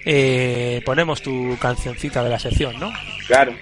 [0.06, 2.90] Eh, ponemos tu cancioncita de la sección, ¿no?
[3.26, 3.52] Claro.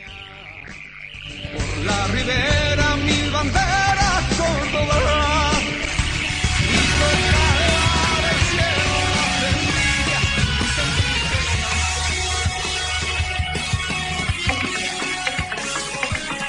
[1.84, 5.50] La ribera, mil banderas, Córdoba.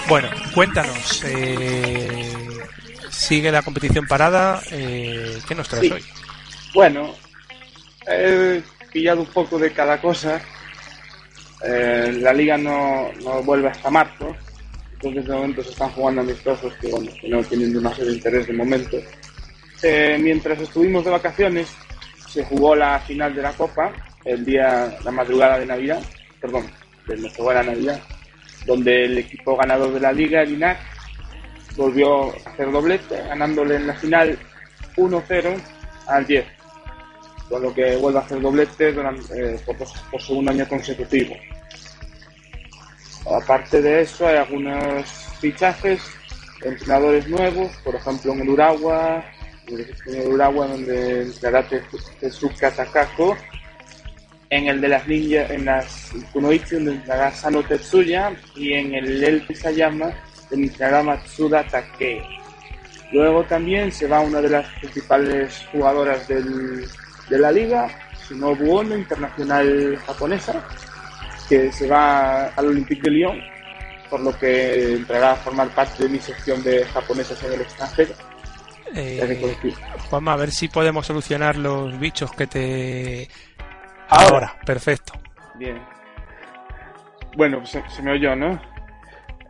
[0.08, 1.24] Bueno, cuéntanos.
[1.26, 2.34] eh,
[3.12, 4.62] sigue la competición parada.
[4.72, 5.92] Eh, ¿Qué nos traes Sí.
[5.92, 6.04] hoy?
[6.74, 7.14] Bueno,
[8.08, 10.42] he pillado un poco de cada cosa.
[11.64, 14.36] Eh, la liga no, no vuelve hasta marzo.
[14.94, 18.54] Entonces de momento se están jugando amistosos que, bueno, que no tienen demasiado interés de
[18.54, 18.98] momento.
[19.84, 21.68] Eh, mientras estuvimos de vacaciones,
[22.30, 23.92] se jugó la final de la Copa,
[24.24, 26.02] el día, la madrugada de Navidad,
[26.42, 26.72] perdón,
[27.08, 28.02] de nuestra buena Navidad,
[28.66, 30.80] donde el equipo ganador de la liga, el INAC,
[31.76, 34.38] volvió a hacer doblete, ganándole en la final
[34.96, 35.62] 1-0
[36.08, 36.46] al 10,
[37.50, 39.76] con lo que vuelve a hacer doblete durante, eh, por,
[40.12, 41.36] por segundo año consecutivo.
[43.26, 45.06] Aparte de eso, hay algunos
[45.40, 46.02] fichajes,
[46.64, 49.24] entrenadores nuevos, por ejemplo en el Uragua,
[49.68, 51.32] en el Uragua donde
[52.20, 53.36] Tezuka Takako,
[54.50, 59.24] en el de las ninjas, en las Kunoichi donde entrará Sano Tetsuya y en el
[59.24, 60.12] El Sayama
[60.50, 62.22] donde entrará Matsuda Takei.
[63.12, 66.86] Luego también se va una de las principales jugadoras del,
[67.30, 67.88] de la liga,
[68.28, 70.68] Shinobu Ono, internacional japonesa,
[71.48, 73.40] que se va al Olympique de Lyon,
[74.10, 78.14] por lo que entrará a formar parte de mi sección de japonesas en el extranjero.
[78.96, 79.74] Eh.
[80.10, 83.30] Juanma, a ver si podemos solucionar los bichos que te...
[84.10, 84.54] Ahora.
[84.66, 85.14] perfecto.
[85.56, 85.82] Bien.
[87.36, 88.60] Bueno, pues se, se me oyó, ¿no?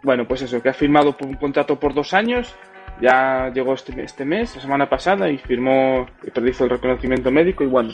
[0.05, 2.55] Bueno, pues eso, que ha firmado por un contrato por dos años.
[3.01, 7.63] Ya llegó este, este mes, la semana pasada, y firmó, y hizo el reconocimiento médico
[7.63, 7.93] y bueno,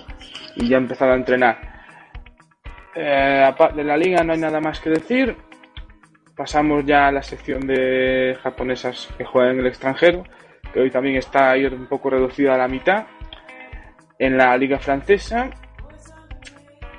[0.55, 1.57] y ya ha empezado a entrenar.
[2.93, 5.37] Eh, de la liga no hay nada más que decir.
[6.35, 10.23] Pasamos ya a la sección de japonesas que juegan en el extranjero,
[10.73, 13.05] que hoy también está ahí un poco reducida a la mitad.
[14.19, 15.49] En la liga francesa,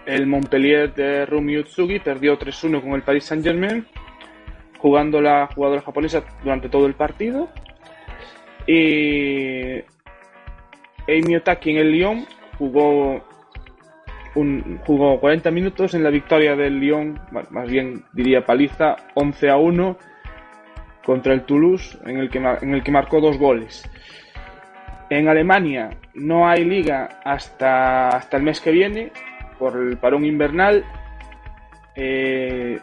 [0.07, 3.87] el Montpellier de Rumi Utsugi perdió 3-1 con el Paris Saint-Germain,
[4.79, 7.49] jugando la jugadora japonesa durante todo el partido.
[8.67, 9.81] Y
[11.09, 12.27] Amy Otaki en el Lyon
[12.59, 13.25] jugó,
[14.35, 19.57] un, jugó 40 minutos en la victoria del Lyon, más bien diría paliza, 11 a
[19.57, 19.99] 1
[21.05, 23.89] contra el Toulouse, en el que, en el que marcó dos goles.
[25.11, 29.13] En Alemania no hay liga hasta, hasta el mes que viene,
[29.63, 30.85] por el parón invernal
[31.95, 32.81] eh,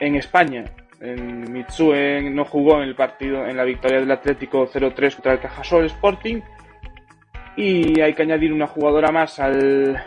[0.00, 0.64] en España.
[0.98, 5.40] En Mitsue no jugó en el partido en la victoria del Atlético 0-3 contra el
[5.40, 6.40] Cajasol Sporting.
[7.56, 10.02] Y hay que añadir una jugadora más al,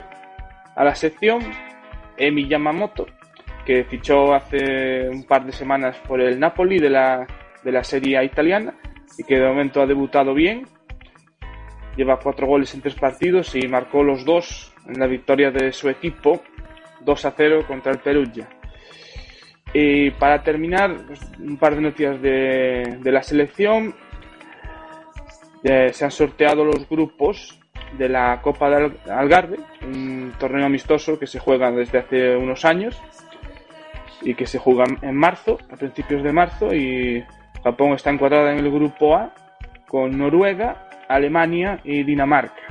[0.75, 1.41] a la sección,
[2.17, 3.05] Emi Yamamoto,
[3.63, 7.27] que fichó hace un par de semanas por el Napoli de la,
[7.63, 8.73] de la Serie italiana
[9.19, 10.65] y que de momento ha debutado bien.
[11.95, 15.89] Lleva cuatro goles en tres partidos y marcó los dos en la victoria de su
[15.89, 16.41] equipo
[17.01, 18.47] 2 a 0 contra el Perugia.
[19.73, 23.93] Y para terminar, pues, un par de noticias de, de la selección.
[25.63, 27.59] Eh, se han sorteado los grupos
[27.97, 32.63] de la Copa de Al- Algarve, un torneo amistoso que se juega desde hace unos
[32.63, 33.01] años
[34.21, 37.23] y que se juega en marzo, a principios de marzo, y
[37.63, 39.33] Japón está encuadrada en el grupo A
[39.87, 42.61] con Noruega, Alemania y Dinamarca.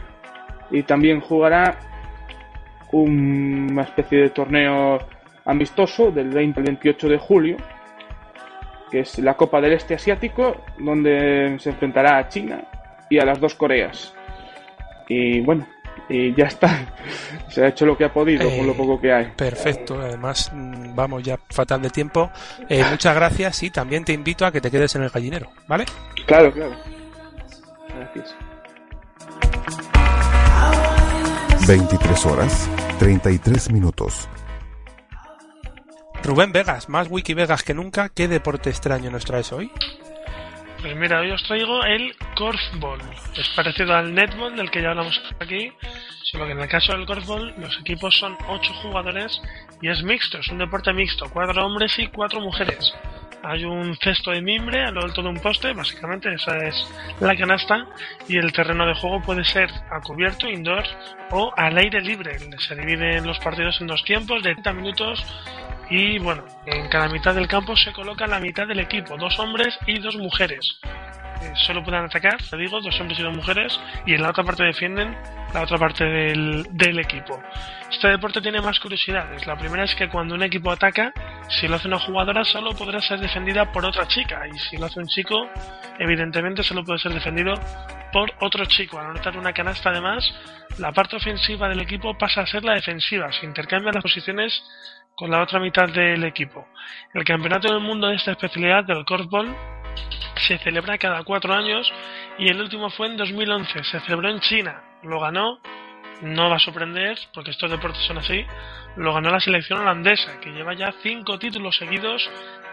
[0.71, 1.79] Y también jugará
[2.93, 4.99] una especie de torneo
[5.45, 7.57] amistoso del 20 al 28 de julio,
[8.91, 12.65] que es la Copa del Este Asiático, donde se enfrentará a China
[13.09, 14.15] y a las dos Coreas.
[15.09, 15.67] Y bueno,
[16.09, 16.87] y ya está.
[17.49, 19.27] Se ha hecho lo que ha podido con lo Eh, poco que hay.
[19.37, 22.31] Perfecto, además mm, vamos ya fatal de tiempo.
[22.69, 25.85] Eh, muchas gracias y también te invito a que te quedes en el gallinero, ¿vale?
[26.27, 26.75] Claro, claro.
[27.97, 28.35] Gracias.
[31.67, 34.29] 23 horas, 33 minutos.
[36.23, 38.09] Rubén Vegas, más Wiki Vegas que nunca.
[38.09, 39.73] ¿Qué deporte extraño nos traes hoy?
[40.81, 43.01] Pues mira, hoy os traigo el korfball.
[43.37, 45.73] Es parecido al netball del que ya hablamos aquí,
[46.23, 49.41] solo que en el caso del korfball los equipos son 8 jugadores
[49.83, 52.95] y es mixto, es un deporte mixto, cuatro hombres y cuatro mujeres.
[53.49, 56.75] Hay un cesto de mimbre a lo alto de un poste, básicamente esa es
[57.21, 57.87] la canasta,
[58.27, 60.83] y el terreno de juego puede ser a cubierto, indoor
[61.31, 62.39] o al aire libre.
[62.59, 65.25] Se dividen los partidos en dos tiempos de 30 minutos
[65.91, 69.79] y bueno, en cada mitad del campo se coloca la mitad del equipo, dos hombres
[69.87, 70.79] y dos mujeres.
[71.43, 74.43] Eh, solo pueden atacar, te digo, dos hombres y dos mujeres, y en la otra
[74.43, 75.17] parte defienden
[75.53, 77.41] la otra parte del, del equipo.
[77.91, 79.47] Este deporte tiene más curiosidades.
[79.47, 81.13] La primera es que cuando un equipo ataca,
[81.49, 84.87] si lo hace una jugadora, solo podrá ser defendida por otra chica, y si lo
[84.87, 85.49] hace un chico,
[85.99, 87.55] evidentemente solo puede ser defendido
[88.13, 88.99] por otro chico.
[88.99, 90.25] Al anotar una canasta, además,
[90.79, 93.31] la parte ofensiva del equipo pasa a ser la defensiva.
[93.33, 94.63] Se intercambian las posiciones
[95.17, 96.69] con la otra mitad del equipo.
[97.15, 99.49] El campeonato del mundo de esta especialidad del korfball
[100.47, 101.91] se celebra cada cuatro años
[102.39, 103.83] y el último fue en 2011.
[103.85, 104.83] Se celebró en China.
[105.03, 105.59] Lo ganó,
[106.21, 108.45] no va a sorprender porque estos deportes son así,
[108.97, 112.29] lo ganó la selección holandesa que lleva ya cinco títulos seguidos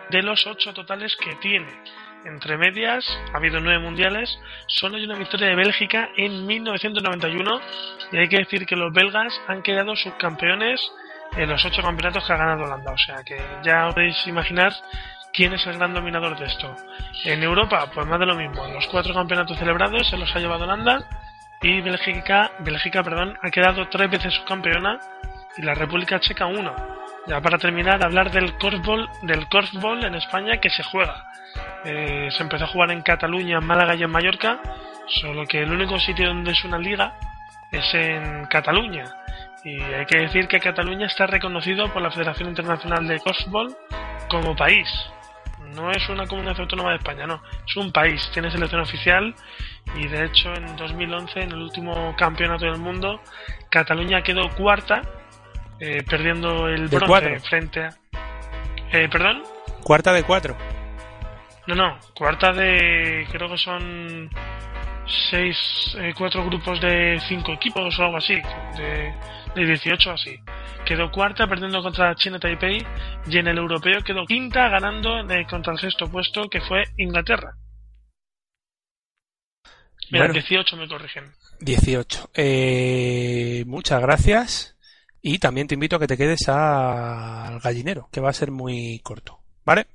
[0.10, 1.72] de los ocho totales que tiene.
[2.26, 4.38] Entre medias, ha habido nueve mundiales,
[4.68, 7.62] solo hay una victoria de Bélgica en 1991
[8.12, 10.91] y hay que decir que los belgas han quedado subcampeones
[11.38, 12.92] en los ocho campeonatos que ha ganado Holanda.
[12.92, 14.74] O sea que ya os podéis imaginar
[15.34, 16.76] quién es el gran dominador de esto.
[17.26, 18.68] En Europa, pues más de lo mismo.
[18.68, 21.04] Los cuatro campeonatos celebrados se los ha llevado Holanda
[21.62, 25.00] y Bélgica, Bélgica perdón, ha quedado tres veces subcampeona
[25.58, 26.76] y la República Checa uno.
[27.26, 31.26] Ya para terminar, hablar del korfball, del korfball en España que se juega.
[31.86, 34.60] Eh, se empezó a jugar en Cataluña, en Málaga y en Mallorca,
[35.08, 37.14] solo que el único sitio donde es una liga
[37.72, 39.22] es en Cataluña.
[39.64, 43.76] Y hay que decir que Cataluña está reconocido por la Federación Internacional de Korfball
[44.30, 44.89] como país.
[45.74, 47.41] No es una comunidad autónoma de España, no.
[47.68, 49.34] Es un país, tiene selección oficial
[49.95, 53.22] y de hecho en 2011, en el último campeonato del mundo,
[53.70, 55.01] Cataluña quedó cuarta,
[55.80, 57.39] eh, perdiendo el De bronce cuatro.
[57.39, 57.89] frente a...
[58.91, 59.43] Eh, ¿Perdón?
[59.84, 60.55] Cuarta de cuatro.
[61.66, 63.26] No, no, cuarta de.
[63.32, 64.30] Creo que son.
[65.30, 65.95] Seis.
[65.99, 68.36] eh, cuatro grupos de cinco equipos o algo así.
[68.78, 69.14] De,
[69.56, 70.36] de 18 así.
[70.86, 72.86] Quedó cuarta perdiendo contra China Taipei.
[73.28, 77.56] Y en el europeo quedó quinta ganando de- contra el sexto puesto que fue Inglaterra.
[80.12, 80.34] Mira, Bueno.
[80.34, 81.24] 18 me corrigen.
[81.60, 82.30] 18.
[82.34, 84.78] Eh, muchas gracias.
[85.22, 88.51] Y también te invito a que te quedes a- al gallinero, que va a ser
[88.51, 89.39] muy corto.
[89.66, 89.88] ¿Vale?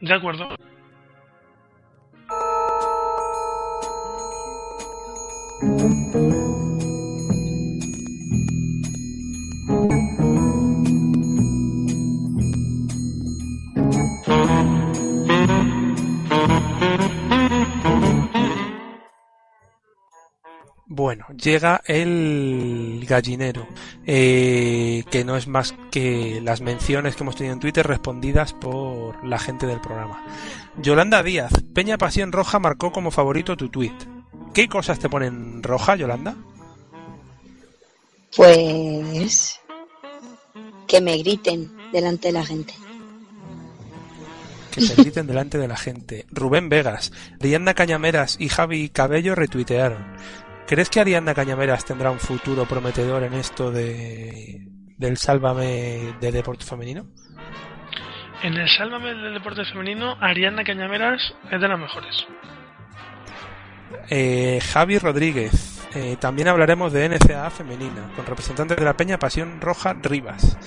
[0.00, 0.48] De acuerdo.
[21.06, 23.68] Bueno, llega el gallinero,
[24.04, 29.24] eh, que no es más que las menciones que hemos tenido en Twitter respondidas por
[29.24, 30.26] la gente del programa.
[30.82, 33.94] Yolanda Díaz, Peña Pasión Roja marcó como favorito tu tweet.
[34.52, 36.34] ¿Qué cosas te ponen roja, Yolanda?
[38.34, 39.60] Pues
[40.88, 42.74] que me griten delante de la gente.
[44.72, 46.26] Que se griten delante de la gente.
[46.32, 50.04] Rubén Vegas, Arianda Cañameras y Javi Cabello retuitearon.
[50.66, 54.66] ¿Crees que Arianda Cañameras tendrá un futuro prometedor en esto de
[54.98, 57.06] del Sálvame de deporte femenino?
[58.42, 62.26] En el Sálvame del deporte femenino, Ariana Cañameras es de las mejores.
[64.10, 65.72] Eh, Javi Rodríguez.
[65.94, 70.58] eh, también hablaremos de NCAA femenina, con representantes de la Peña Pasión Roja Rivas.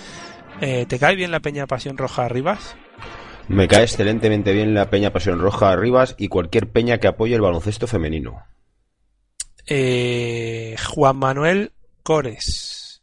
[0.61, 2.75] Eh, ¿Te cae bien la Peña Pasión Roja Rivas?
[3.47, 7.41] Me cae excelentemente bien la Peña Pasión Roja Rivas y cualquier peña que apoye el
[7.41, 8.43] baloncesto femenino.
[9.69, 11.71] Eh, Juan Manuel
[12.03, 13.01] Cores.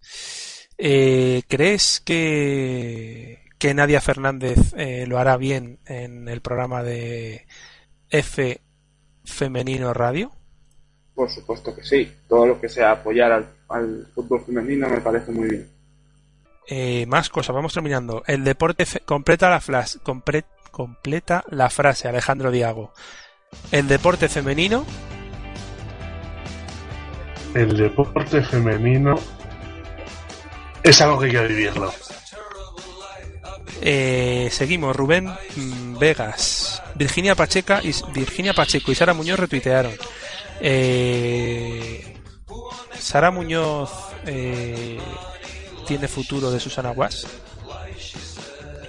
[0.79, 7.47] Eh, ¿Crees que, que Nadia Fernández eh, lo hará bien en el programa de
[8.11, 8.61] F
[9.25, 10.33] Femenino Radio?
[11.15, 12.13] Por supuesto que sí.
[12.29, 15.71] Todo lo que sea apoyar al, al fútbol femenino me parece muy bien.
[16.69, 18.25] Eh, más cosas, vamos terminando.
[18.27, 22.93] El deporte completa la flas- compre- completa la frase, Alejandro Diago.
[23.71, 24.85] El deporte femenino,
[27.57, 29.19] El deporte femenino
[30.83, 31.91] es algo que hay que vivirlo.
[33.81, 34.95] eh, seguimos.
[34.95, 35.33] Rubén
[35.99, 39.93] Vegas, Virginia Pacheca y Virginia Pacheco y Sara Muñoz retuitearon.
[40.61, 42.19] Eh,
[42.99, 43.91] Sara Muñoz
[44.27, 44.99] eh,
[45.87, 47.27] tiene futuro de Susana Guas.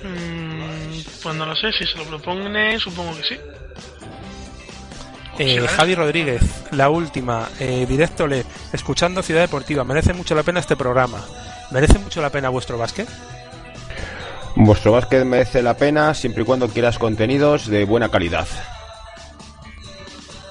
[0.04, 3.38] Mm, pues no lo sé, si se lo propone, supongo que sí.
[5.40, 9.84] Eh, Javi Rodríguez, la última, eh, directo le, escuchando Ciudad Deportiva.
[9.84, 11.24] Merece mucho la pena este programa.
[11.72, 13.08] ¿Merece mucho la pena vuestro básquet?
[14.56, 18.48] Vuestro básquet merece la pena siempre y cuando quieras contenidos de buena calidad.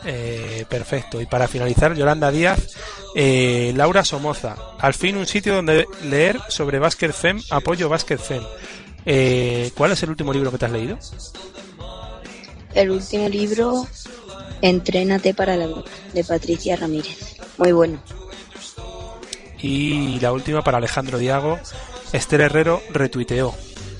[0.05, 1.21] Eh, perfecto.
[1.21, 2.77] Y para finalizar, Yolanda Díaz,
[3.17, 4.55] eh, Laura Somoza.
[4.79, 8.43] Al fin un sitio donde leer sobre básquet fem, apoyo básquet fem.
[9.05, 10.97] Eh, ¿Cuál es el último libro que te has leído?
[12.75, 13.87] El último libro,
[14.63, 17.37] Entrénate para la vida, de Patricia Ramírez.
[17.59, 18.01] Muy bueno.
[19.61, 21.59] Y la última para Alejandro Diago,
[22.13, 23.55] Esther Herrero retuiteó.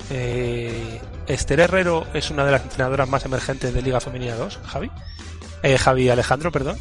[0.09, 4.91] Eh, Esther Herrero es una de las entrenadoras más emergentes de Liga Femenina 2, Javi.
[5.63, 6.77] Eh, Javi Alejandro, perdón.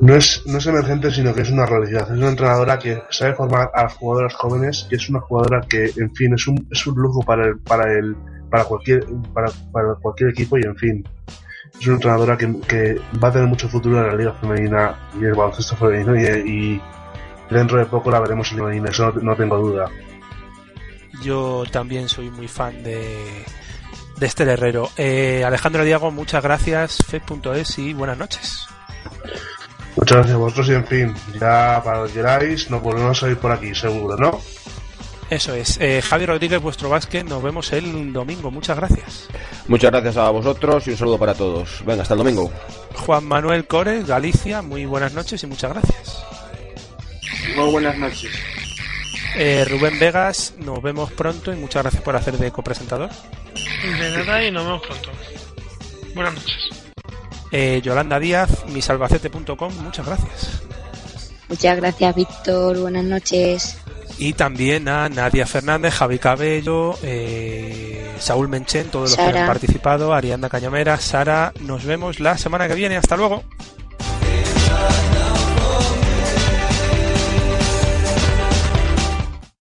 [0.00, 2.02] No es, no es emergente, sino que es una realidad.
[2.10, 5.92] Es una entrenadora que sabe formar a las jugadoras jóvenes y es una jugadora que,
[5.96, 8.16] en fin, es un, es un lujo para el, para el,
[8.50, 11.04] para cualquier, para, para cualquier equipo y, en fin,
[11.80, 15.24] es una entrenadora que, que va a tener mucho futuro en la liga femenina y
[15.24, 16.82] el baloncesto femenino y, y
[17.50, 19.90] dentro de poco la veremos en femenina, eso no, no tengo duda.
[21.22, 23.44] Yo también soy muy fan de,
[24.16, 24.90] de Esther Herrero.
[24.96, 26.98] Eh, Alejandro Diago, muchas gracias.
[27.06, 28.66] Fed.es y buenas noches.
[29.96, 33.28] Muchas gracias a vosotros y, en fin, ya para lo que queráis, nos volvemos a
[33.28, 34.40] ir por aquí, seguro, ¿no?
[35.30, 35.78] Eso es.
[35.80, 37.24] Eh, Javi Rodríguez, vuestro básquet.
[37.24, 38.50] Nos vemos el domingo.
[38.50, 39.28] Muchas gracias.
[39.68, 41.82] Muchas gracias a vosotros y un saludo para todos.
[41.84, 42.52] Venga, hasta el domingo.
[42.94, 44.62] Juan Manuel Cores, Galicia.
[44.62, 46.24] Muy buenas noches y muchas gracias.
[47.56, 48.30] Muy buenas noches.
[49.36, 53.10] Eh, Rubén Vegas, nos vemos pronto y muchas gracias por hacer de copresentador.
[53.82, 55.10] De nada y nos vemos pronto.
[56.14, 56.56] Buenas noches.
[57.50, 60.62] Eh, Yolanda Díaz, misalbacete.com, muchas gracias.
[61.48, 62.78] Muchas gracias, Víctor.
[62.78, 63.78] Buenas noches
[64.18, 70.14] y también a Nadia Fernández, Javi Cabello, eh, Saúl Menchen, todos los que han participado,
[70.14, 73.42] Arianda Cañamera, Sara, nos vemos la semana que viene, hasta luego.